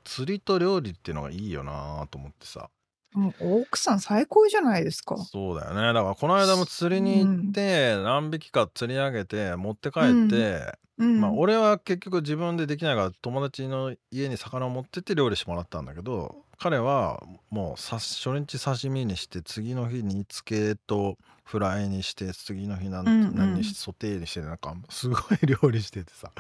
[0.03, 2.69] 釣りと料理っていうのがいいよなと思ってさ
[3.13, 5.17] もう奥さん最高じゃないですか。
[5.17, 5.81] そうだよね。
[5.93, 11.21] だからこの間も釣りに行って何匹か釣り上げて持って帰って、うん。
[11.21, 23.35] まあ俺は結局自分でできないから友達の家に魚を持ってって料理してもらったんだけど彼はもうさ初日刺身にして次の日煮付けとフライにして次の日なん、うんうん。
[23.35, 26.31] 何にしてソテーにしてなんかすごい料理しててさ。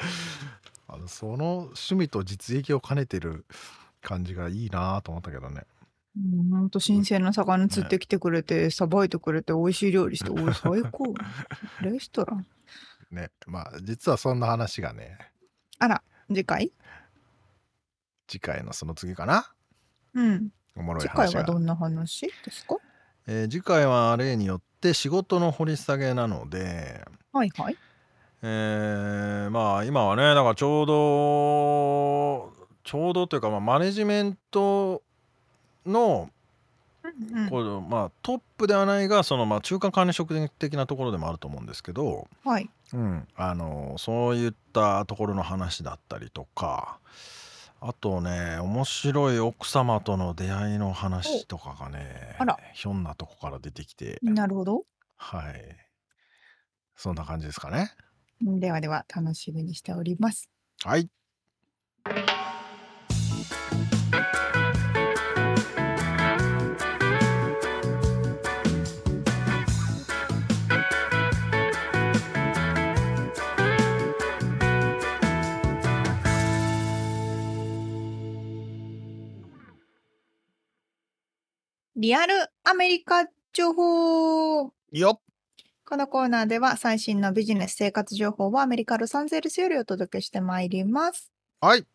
[0.89, 3.45] あのその趣味と実益を兼ねてる
[4.01, 5.63] 感じがいいなと思ったけどね
[6.17, 11.13] うんほんと新鮮な魚釣ってきてくれて、さばいてくれて、美味しい料理して、おい、最高。
[11.81, 12.45] レストラン。
[13.11, 15.17] ねまあ実はそんな話がね
[15.79, 16.73] あら、次回？
[18.27, 19.49] 次回のその次かな？
[20.13, 20.49] うん。
[20.75, 22.77] おもろい次回話がはどんな話ですか？
[23.27, 27.77] えー次回は例によって仕事の掘り下げなので、はいはい。
[28.41, 35.01] えーまあ今はねだからちょうどちょうどというか、まあ、マネジメント
[35.87, 36.29] の
[37.03, 37.49] うんうん。
[37.49, 42.69] こう、まあ、トップではないがその、まあ、中間管理職的なところでもあると思うんですけど、はい。
[42.93, 46.99] うん、あのそういったところの話だったりとか
[47.81, 52.57] あとね面白い奥様との出会いの話とかがねあら。
[52.73, 54.19] ひょんなとこから出てきて。
[54.21, 54.83] なるほど。
[55.17, 55.75] はい。
[56.95, 57.91] そんな感じですかね。
[58.41, 60.49] ではでは、楽しみにしております。
[60.83, 61.09] はい
[81.99, 84.71] リアルアメリカ情報。
[84.91, 85.19] よっ
[85.83, 91.31] このコーナーでは最新のビジネス生活情報をアメリカ・ロサンゼルスよりお届けしてまいります。
[91.59, 91.87] はい。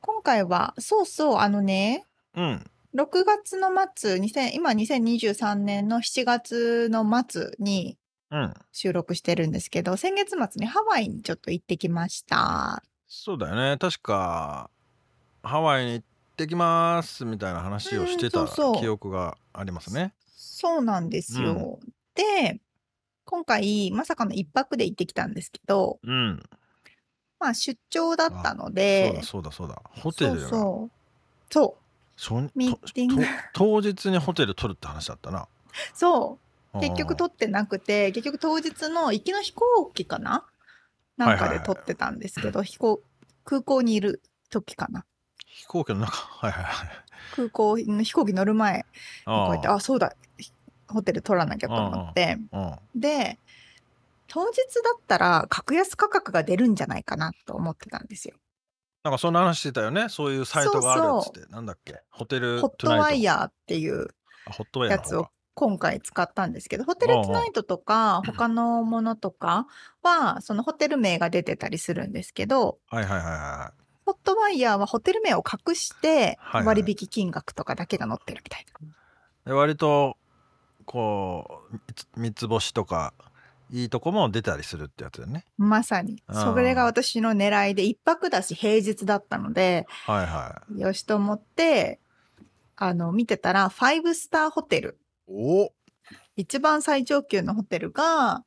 [0.00, 2.64] 今回は、そうそう、あのね、うん。
[2.94, 7.98] 6月の末、2000今2023年の7月の末に
[8.30, 8.54] うん。
[8.72, 12.82] 収録してるんですけど、先月末にハワイにちょっと行ってきました。
[13.06, 13.76] そうだよね。
[13.76, 14.70] 確か
[15.42, 16.06] ハワイに行っ
[16.40, 18.46] てきますみたいな話をしてた
[18.80, 20.14] 記憶がありますね。
[20.34, 21.78] そうなんですよ。
[22.14, 22.60] で、
[23.24, 26.42] 今回、まさかの一泊で行ってきたんですけど、うん。
[27.38, 29.82] まあ出張だったのそうでだ、そうだそうだ。
[29.90, 31.76] ホテルがそうそ
[32.30, 32.50] う。
[32.54, 33.22] ミーティング。
[33.22, 35.46] と当日にホテル取るって話だったな。
[35.94, 36.38] そ
[36.74, 36.80] う。
[36.80, 40.46] 結局と取ってなくて、結局当日の行きの飛行機かな？
[41.16, 43.02] なんかで撮ってたんですけど、飛行、
[43.44, 45.04] 空港にいる時かな。
[45.50, 46.12] 飛行機の中。
[46.38, 46.88] はいはいはい。
[47.34, 48.84] 空港の飛行機乗る前、
[49.24, 50.14] こうやって、ああ、そうだ、
[50.88, 53.38] ホテル取らなきゃと思って、あで、
[54.26, 54.62] 当日だ
[54.96, 58.36] ったら格安価格が出るんじゃないかなと思ってたんですよ。
[59.02, 60.08] なんかそんな話してたよね。
[60.08, 61.52] そういうサイトがあるっつって。
[61.52, 62.02] なんだっけ？
[62.10, 64.08] ホテルホットワイヤヤーっていう
[64.88, 69.66] やつを今回使ったんですけど、ホテルトゥナイトとか他のものとか
[70.02, 73.72] は、そのホテル名が出てたりするんですけど、はいはいはいは
[74.10, 76.66] ホットワイヤーはホテル名を隠してはいはい。
[76.66, 78.88] 割引金額とかだけが載ってるみたいな。
[78.88, 78.90] い
[79.46, 80.16] で割と
[80.84, 81.62] こ
[82.16, 83.14] う三つ星とか
[83.70, 85.44] いいとこも出たりするってやつだよね。
[85.56, 86.22] まさに。
[86.28, 86.34] うん。
[86.34, 92.00] それが私の狙いで一泊だし平日だったので、はいはよしと思って、
[92.74, 94.98] あの、見てたら、ファイブスターホテル。
[95.28, 95.72] いお。
[96.34, 98.42] 一番最上級のホテルが、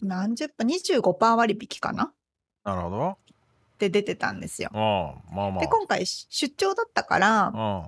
[0.00, 2.12] 何十パー、25%割引かな。
[2.64, 3.18] なるほど
[3.76, 4.70] って出てたんですよ。
[4.72, 4.80] うん
[5.36, 5.60] まあまあ。
[5.60, 7.84] で、今回出張だったから、うん。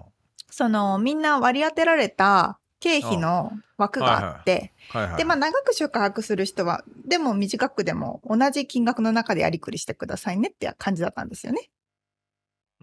[0.50, 4.72] その、みんな割り当てられた経費の枠があって、
[5.16, 11.70] で、まあ、長く宿泊する人は、でも短くでも同じ金額の中でやりくりしてくださいねって感じだったんですよね。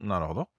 [0.01, 0.49] なるほど。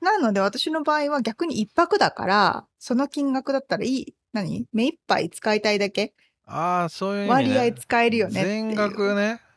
[0.00, 6.14] なので私の場合は逆に一泊だから、その金額だったらいい、何目いっぱい使いたいだけ。
[6.46, 7.56] ああそういう意味ね。
[7.56, 8.44] 割合使えるよね。
[8.44, 9.34] 全額ね。
[9.34, 9.51] 一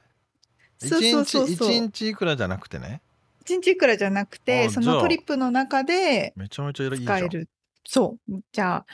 [0.80, 1.72] そうそうそう日そう。
[1.72, 3.02] 一日いくらじゃなくてね。
[3.42, 4.96] 一日いくらじゃなくあて、そじゃあ。
[4.96, 7.06] のトリップの中でめちゃめちゃいいじゃん。
[7.06, 7.50] 使える。
[7.86, 8.42] そう。
[8.52, 8.86] じゃあ、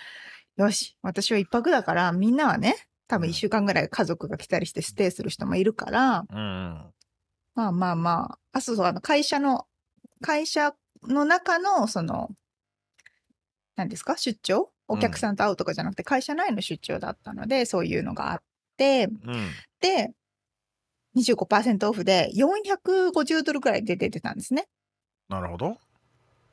[0.58, 0.98] よし。
[1.02, 2.76] 私は一泊だから、みんなはね、
[3.08, 6.94] 多分一週間ぐらい家族が来たりしてステイする人もいるから、うんうん。
[7.56, 8.12] まあまあま
[8.54, 9.66] あ、あ、そうそう、あの、会社の、
[10.22, 12.30] 会社の中の、その、
[13.76, 14.18] 何ですか？
[14.18, 14.72] 出張？
[14.88, 18.44] お客さんと会うとかじゃなくて、会社内の出張だったので、そういうのがあっ
[18.76, 19.50] て、うん。
[19.80, 20.12] で、
[21.16, 24.68] 25%オフで450ドルぐらいで出てたんですね。
[25.30, 25.78] なるほど。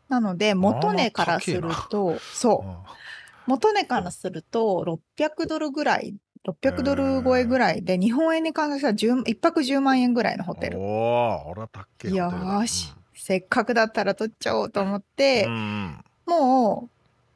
[0.09, 2.69] なので、元値からすると、そう。
[2.69, 4.85] う、元値からすると、
[5.19, 6.15] 600ドルぐらい、
[6.47, 10.79] 600ドル超えぐらいで、日本円に換算したら10 1泊10万円ぐらいのホテル。
[10.79, 12.31] おお、俺は高っけよ
[12.67, 16.89] し、せっかくだったら取っちゃおうと思って、うんも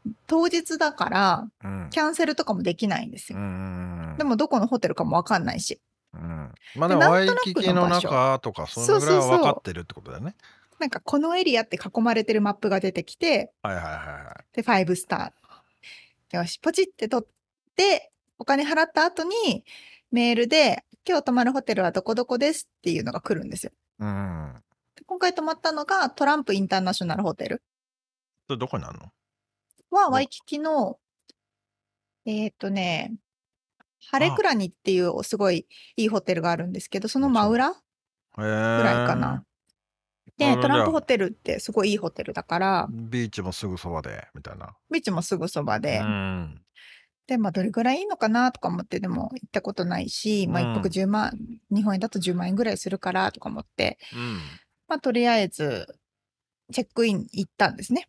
[0.06, 1.88] う、当日だから、うん。
[1.90, 3.42] キャンセルとかもできないんですうよ。
[3.42, 4.14] ん。
[4.18, 5.80] でも、どこのホテルかもわかんないし。
[6.14, 10.36] うんまあでもでワイキキの中とかそのぐらいは分かってるってことだよね。
[10.78, 14.56] なんか、このエリアって囲まれてるマップが出てきて、はいはいはいはい。
[14.56, 16.36] で、5スター。
[16.36, 17.28] よし、ポチって取っ
[17.76, 19.64] て、お金払った後に、
[20.10, 23.72] メールで、今日泊まるホテルはどこどこですっていうのが来るんですよ。
[24.00, 24.54] うん。
[24.96, 27.62] で今回泊まったのがトランプインターナショナルホテル
[28.48, 29.12] それどこにあるの？
[29.90, 30.98] は、おワイキキの、
[32.26, 33.14] えーっとね、
[34.10, 37.74] ハレクラニっていうすごいいいホテルがあるんですけど、その真裏。
[38.36, 39.44] ぐらいかな。
[40.38, 44.74] で、トランプホテルってすごいいいホテルだから、ビーチもすぐそばで、みたいな。
[44.90, 46.62] ビーチもすぐそばで、うん。
[47.26, 51.32] で、まあ、どれぐらいいいのかなとか思って、でも行ったことないし、まあ、うん一泊10万、
[51.70, 54.38] 日本円だと10万円ぐらいするからとか思って、うん。
[54.88, 55.86] まあ、とりあえず、
[56.72, 58.08] チェックイン行ったんですね。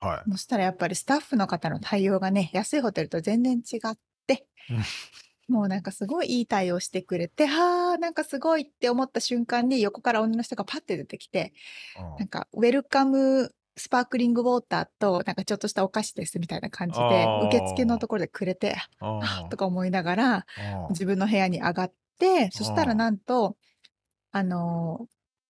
[0.00, 0.30] はい。
[0.30, 4.00] そしたらやっぱりスタッフの方の対応がね、安いホテルと全然違って、
[5.48, 11.52] もうなんかすごいいい対応してくれて、はあ、なんかすごいって思った瞬間に横から女の人がパッて出てきて、
[12.00, 12.18] うん。
[12.18, 17.46] なんかウェルカムスパークリングウォーターとなんかちょっとしたお菓子ですみたいな感じであー。
[17.46, 20.46] 受付のところでくれて、ああーとか思いながら
[20.90, 23.56] 自分の部屋に上がって、そしたらなんと、
[24.32, 25.06] あのー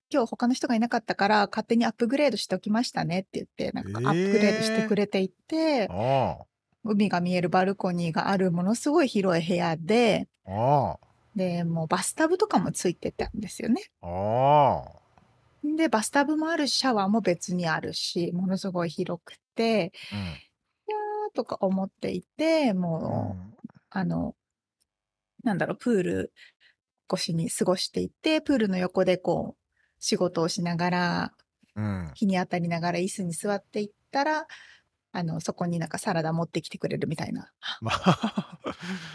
[0.09, 6.37] 今日他の人がいなかったから勝手にアップグレードしておきましたねって言って、なんかアップグレードしてくれていて、あ
[6.87, 10.99] 海が見えるバルコニーがあるものすごい広い部屋で、あ。
[11.03, 13.83] あで、もうバスタブとかもついてたんですよね。
[14.01, 14.07] あ。
[14.09, 15.07] ああ。
[15.77, 20.19] で、バスタブもあるし、シャワーも別にあるし、ものすごい広くて、うん
[20.89, 23.61] いやーとか思っていて、もう、
[23.91, 24.37] あの、
[25.43, 26.33] なんだろう、プール
[27.13, 29.63] 越しに過ごしていて、プールの横でこう、
[29.99, 31.33] 仕事をしながら、
[31.75, 32.11] うん。
[32.15, 34.47] 日に当たりながら椅子に座っていったら、
[35.17, 37.51] あの、そこになんかサラダ持ってきてくれるみたいな。
[37.81, 38.59] まあ、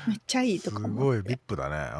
[0.07, 1.35] めっちゃいいすとか思ごいって。
[1.35, 1.91] VIP だね。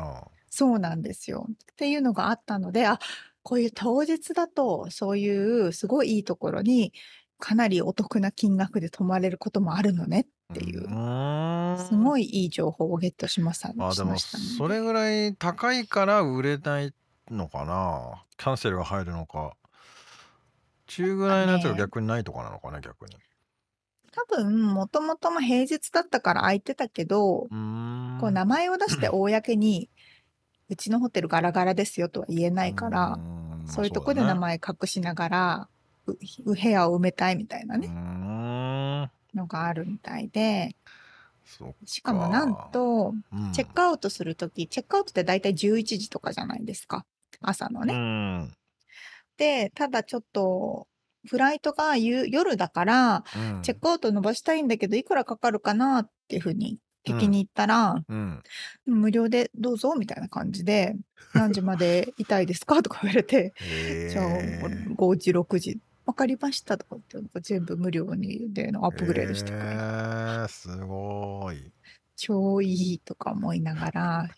[0.49, 1.47] そうなんですよ。
[1.49, 2.99] っていうのがあったので、あ、
[3.43, 6.93] こういう当日だと、そういうすごいいいところに、
[7.39, 10.55] かなりお得な金額で泊まれることもあるのねうん。
[10.55, 14.43] っていう、ーんすごいいい情報をゲットしました、あでもしましたね。
[14.57, 16.93] それぐらい高いから売れない
[17.29, 18.23] のかな？
[18.37, 19.55] キャンセルが入るのか
[20.87, 23.15] 中ぐらいのやつが逆にないとかなのかな逆に
[24.11, 27.49] 多分、もともとも平日だったから空いてたけど、う
[28.19, 29.89] こう名前を出して公に、
[30.69, 33.63] うちのホテルガラガラですよとは言えないから、ん。
[33.65, 35.69] そういうとこで名前隠しながら、
[36.07, 36.11] う
[36.45, 37.87] う部屋を埋めたいみたいなね。
[39.33, 40.75] のがあるみたいで、
[41.45, 41.75] そっか。
[41.85, 43.51] しかもなんと、うん。
[43.53, 47.05] チェックアウトするとき、チェックアウトって大体11時とかじゃないですか。
[47.41, 47.93] 朝のね。
[47.93, 48.51] うん。
[49.37, 50.87] で、ただちょっと、
[51.27, 53.61] フライトが夕夜だから、うん。
[53.61, 58.43] チェックアウト伸ばしたいんだけど、いくらかかるかなっていうふうに聞きに行ったら、うん。
[58.85, 60.95] 無料でどうぞみたいな感じで、
[61.33, 69.63] 何時までいたいですかとか言われて、へじゃあー5時、6時、わかりましたとか言って、全部無料にでアップグレードしてくれ
[70.43, 70.47] る。
[70.49, 71.71] すごい。
[72.15, 74.29] 超いいとか思いながら、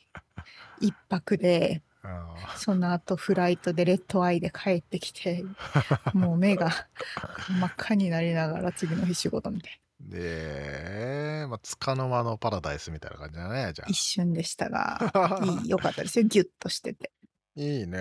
[0.79, 1.92] 一泊で、あ
[2.57, 5.43] その後フライトでレッドアイで帰ってきて、
[6.13, 6.71] もう目が
[7.49, 10.17] 真っ赤になりながら次の日仕事みたいな。
[10.17, 14.99] ーで、まあ、つかの間のパラダイスみたいな感じだねじゃ一瞬でしたが、
[15.63, 16.25] いい、良かったですよ。
[16.25, 17.11] ギュッとしてて。
[17.57, 17.99] あいいね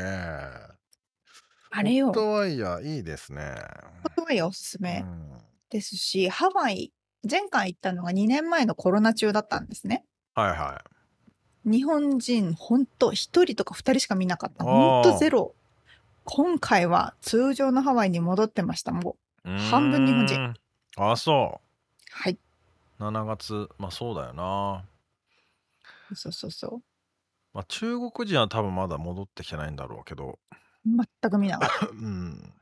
[1.74, 3.55] あれよホットワイヤーいいですね
[4.03, 5.32] ホットワイヤーおすすうめん
[5.70, 6.92] ですし、ハワイ、
[7.28, 10.05] 前回行ったのが2年前のコロナ中だったんですね。
[10.34, 10.82] はいは
[11.64, 14.64] 日本人、ほんと、1人とか2人しか見なかった。
[14.64, 15.54] ほんとゼロ。
[16.24, 18.92] 今回は通常のハワイに戻ってました。
[18.92, 20.54] もう、い半分日本人
[20.96, 21.60] あそ
[22.10, 22.38] はい。
[23.00, 24.84] う7月まあそうだよな
[26.14, 26.82] そうそうそう。
[27.52, 30.38] まあ中国人は多分まだ戻ってきてないんだろうけど
[30.86, 31.86] 全く見なかった。
[31.90, 32.52] うん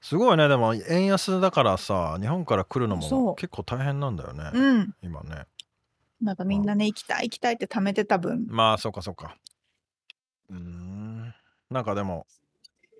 [0.00, 4.94] すごいねでも円安だからさ日本から来るのも結構大変なんだよね、うん。
[5.02, 5.46] 今ね
[6.20, 9.36] なんかみんなね、行きたい行きたいって貯めてた分、まあそうかそうか。
[10.50, 11.34] うーん。
[11.70, 12.26] なんかでも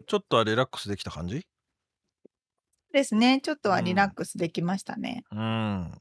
[0.06, 1.46] ちょっとはリラックスできた感じ？
[2.92, 3.40] ですね。
[3.42, 5.24] ちょっとはリラックスできましたね。
[5.32, 6.00] うん。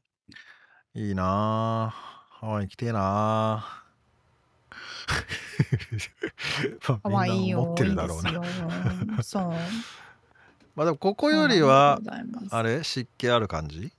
[0.94, 1.24] いいな
[1.86, 1.90] あ
[2.30, 3.84] ハワイ来てえなあ
[6.88, 7.50] まあハワイよ。
[7.50, 8.32] みんな思ってるだろういいな。
[9.18, 9.42] ですよ。
[9.42, 9.54] そう。
[10.76, 12.00] まあでもここよりは
[12.52, 12.84] あれ？
[12.84, 13.92] 湿気ある感じ？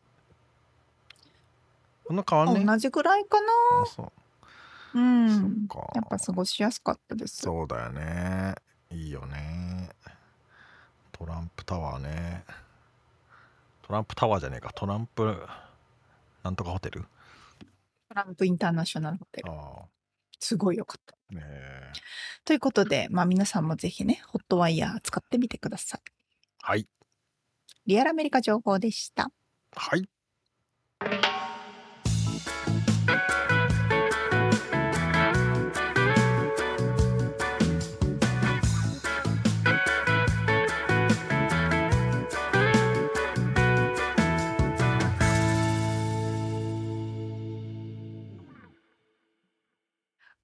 [2.09, 3.47] そんな変わんね同じぐらいかな。
[3.83, 4.13] あそ
[4.95, 4.99] う。
[4.99, 5.67] うん。
[5.69, 5.91] そっか。
[5.95, 7.37] やっぱ過ごしやすかったです。
[7.43, 8.55] そうだよね。
[8.91, 9.91] いいよね。
[11.13, 12.45] トランプタワーね。
[13.83, 14.73] トランプタワーじゃねえか。
[14.75, 15.47] トランプ
[16.43, 17.03] なんとかホテル？
[18.09, 19.53] トランプインターナショナルホテル。
[19.53, 19.85] あ
[20.41, 21.15] すごいよかった。
[21.33, 21.93] あねえ。
[22.47, 26.01] ということでまあ皆さんもぜひねホットワイヤー使ってみてください。
[26.63, 26.87] はい。
[27.87, 29.31] リアルアメリカ情報でした。
[29.77, 30.09] はい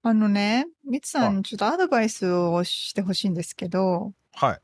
[0.06, 4.12] あのねみつさはんにちょっとアドバイスをしてほしいんですけど。
[4.34, 4.58] はい。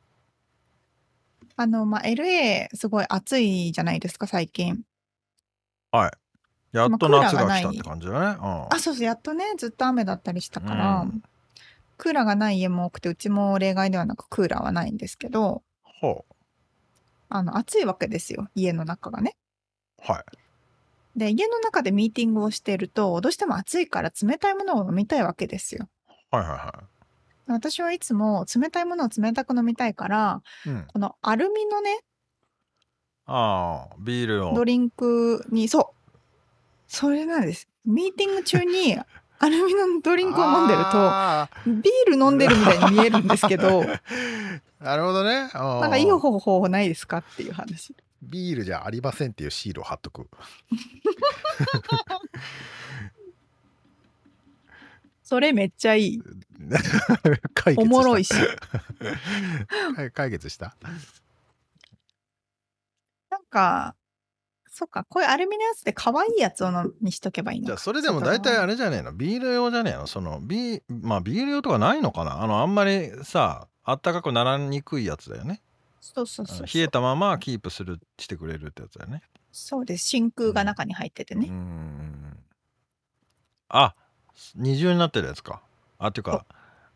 [1.57, 4.83] あのまあ LA すごい暑いじゃないですか最近。
[5.91, 6.77] はい。
[6.77, 8.39] やっとまあクーラー夏が来たって感じだね。
[8.39, 8.67] うん。
[8.69, 11.23] あそうそうやっとねずっと雨だったりしたから、うん。
[11.97, 15.63] クーラーがない家も多くてうちも例外ではなくクーラーはないんですけど。
[15.83, 16.27] ほ
[17.31, 19.37] あの暑いわけですよ家の中がね。
[20.07, 20.25] うはい
[21.17, 25.89] で家の中でミーティングをしているとどうしても暑いから冷たいものを飲みたいわけですよ。
[26.31, 26.85] はいはいは
[27.47, 30.85] 私はいつも冷たいものを冷たく飲みたいからいうん。
[30.87, 32.01] このアルミのね
[33.27, 34.55] ああビールを。
[34.55, 36.11] ドリンクにそう。
[36.87, 37.69] それなんです。
[37.85, 38.97] ミーティング中に
[39.43, 43.81] アルミのドリンクを飲んでるとあビール飲んでるみたいに見えるんですけど。
[43.81, 44.01] ー
[44.81, 45.49] なるほどね。
[45.53, 50.29] ななんかいい方法ないですかっていう話ビールじゃありませんっていうシールを貼っとく。
[55.23, 56.23] それめっちゃいい。
[57.77, 58.35] おもろいし。
[59.97, 60.75] はい解決した？
[63.31, 63.95] なんか
[64.69, 67.69] そっかこういうアルミのやつで可愛いやつをのにしとけばいいのか。
[67.69, 69.13] じゃあそれでも大体あれじゃねえの？
[69.13, 70.07] ビール用じゃねえの？
[70.09, 72.43] そのビーまあビール用とかないのかな？
[72.43, 75.63] あのあんまりさあったかくならにくいやつだよね
[76.01, 79.23] そうそうそう冷えたままキープするしてくれるってやつだよね。
[79.53, 80.07] そうです。
[80.07, 82.39] 真空が中に入っててね、うーん
[83.69, 83.95] あ
[84.57, 85.61] 二重になってるやつか。
[85.99, 86.47] あっていうか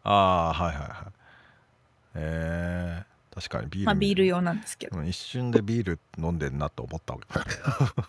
[0.02, 1.12] ああはいはいはい。
[2.14, 4.98] えー、確かにビール、まあビール用なんですけど。
[4.98, 7.26] うん一瞬でビール飲んでんなと思ったわけ。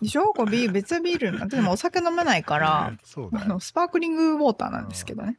[0.00, 0.32] でしょ？
[0.32, 1.38] これビール別はビール。
[1.38, 3.44] なんでもお酒飲めないからそうだよ。
[3.44, 5.38] あのスパークリングウォーターなんですけどね。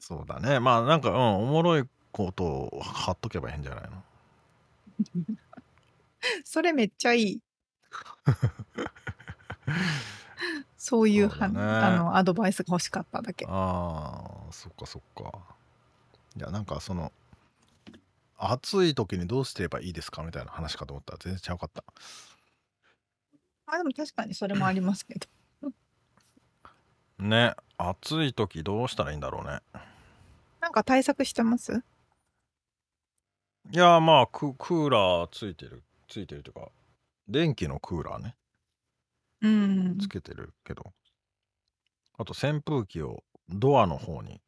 [0.00, 0.58] そうだね。
[0.60, 4.02] まあなんかうんおもろいことを貼っとけばいいんじゃないの？
[6.44, 7.40] それめっちゃいい。
[10.78, 11.60] そういうは、ね。
[11.60, 13.46] あのアドバイスが欲しかっただけ。
[13.48, 15.32] ああそっかそっか。
[16.36, 17.12] いやなんかその
[18.38, 21.82] 暑い時にどうすればいいですかみたいな話かと思ったら全然ちゃうかった。
[23.66, 25.26] あでも確かにそれもありますけど。
[27.18, 29.60] ね暑い時どうしたらいいんだろうね。
[30.60, 31.82] なんか対策してます？
[33.72, 36.68] いやまあククーラーついてるついてるというか
[37.28, 38.36] 電気のクーラーね。
[39.42, 39.98] うん。
[39.98, 40.92] つけてるけど、
[42.18, 44.40] あと扇風機をドアの方に、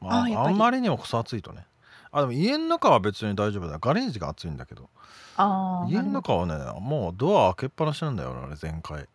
[0.00, 0.54] まあ、あやっぱり。
[0.54, 1.66] あんまりにもくそ暑いとね。
[2.10, 3.78] あでも家の中は別に大丈夫だよ。
[3.80, 4.88] ガレージが暑いんだけど。
[5.36, 9.08] ああ家の中はねもうドア開けっぱなしなんだよなあれ全開、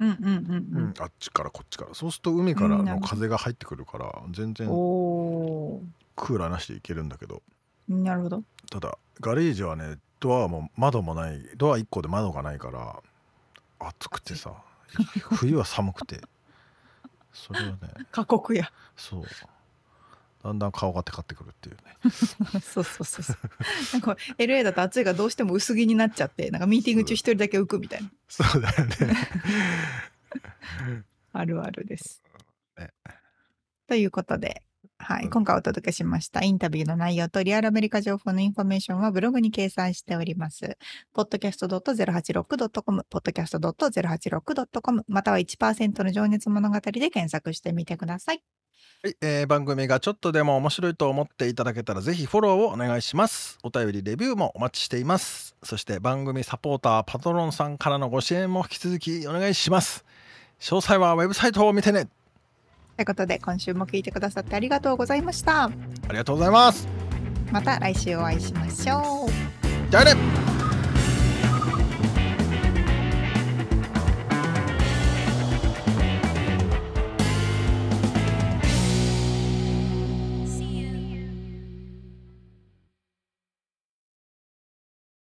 [0.00, 1.94] うんうんうんうん、あっちからこっちから。
[1.94, 5.82] そうすると海からの風が入ってくるから全然お
[6.16, 7.36] クーラーなしでいけるんだけど。
[7.36, 7.53] ー
[7.88, 8.42] なるほど。
[8.70, 13.02] ただガレージはねドアも窓もないドア1個で窓がないから
[13.78, 14.54] 暑くてさ
[15.36, 16.20] 冬は寒くて。
[17.32, 17.76] それはね。
[18.12, 18.70] 過酷や。
[18.96, 19.24] そう。
[20.44, 22.10] だんだん顔がテカってくるっていうね。
[22.60, 23.36] そうそうそうそう。
[23.94, 28.10] なんか LA だと暑いがどうしても薄着になっちゃってなんかミーティング中一人だけ浮くみたいな。
[28.28, 28.94] そうだよね。
[31.32, 32.22] あるあるです。
[32.78, 32.92] ね。
[33.88, 34.62] ということで、
[34.98, 35.30] はい、うん。
[35.30, 40.78] 今回お届けしましたインタビューの内容とリアルアメリカ情報のインフォメーションはブログに掲載しております。
[41.14, 48.42] podcast.086.com、podcast.086.com、または1%の情熱物語で検索してみてください。
[49.02, 53.58] はい、えー番組がちょっとでも面白いと思っていただけたらぜひフォローをお願いします。
[53.62, 55.54] お便りレビューもお待ちしています。
[55.62, 60.06] そして番組サポーターパトロンさんからのご支援も引き続きお願いします。
[60.58, 62.08] 詳細はウェブサイトを見てね
[62.96, 65.64] ということで、今週も聞いてくださってありがとうございました。
[65.64, 65.70] あ
[66.10, 66.86] りがとうございます
[67.50, 69.90] また来週お会いしましょう。
[69.90, 70.53] じゃあね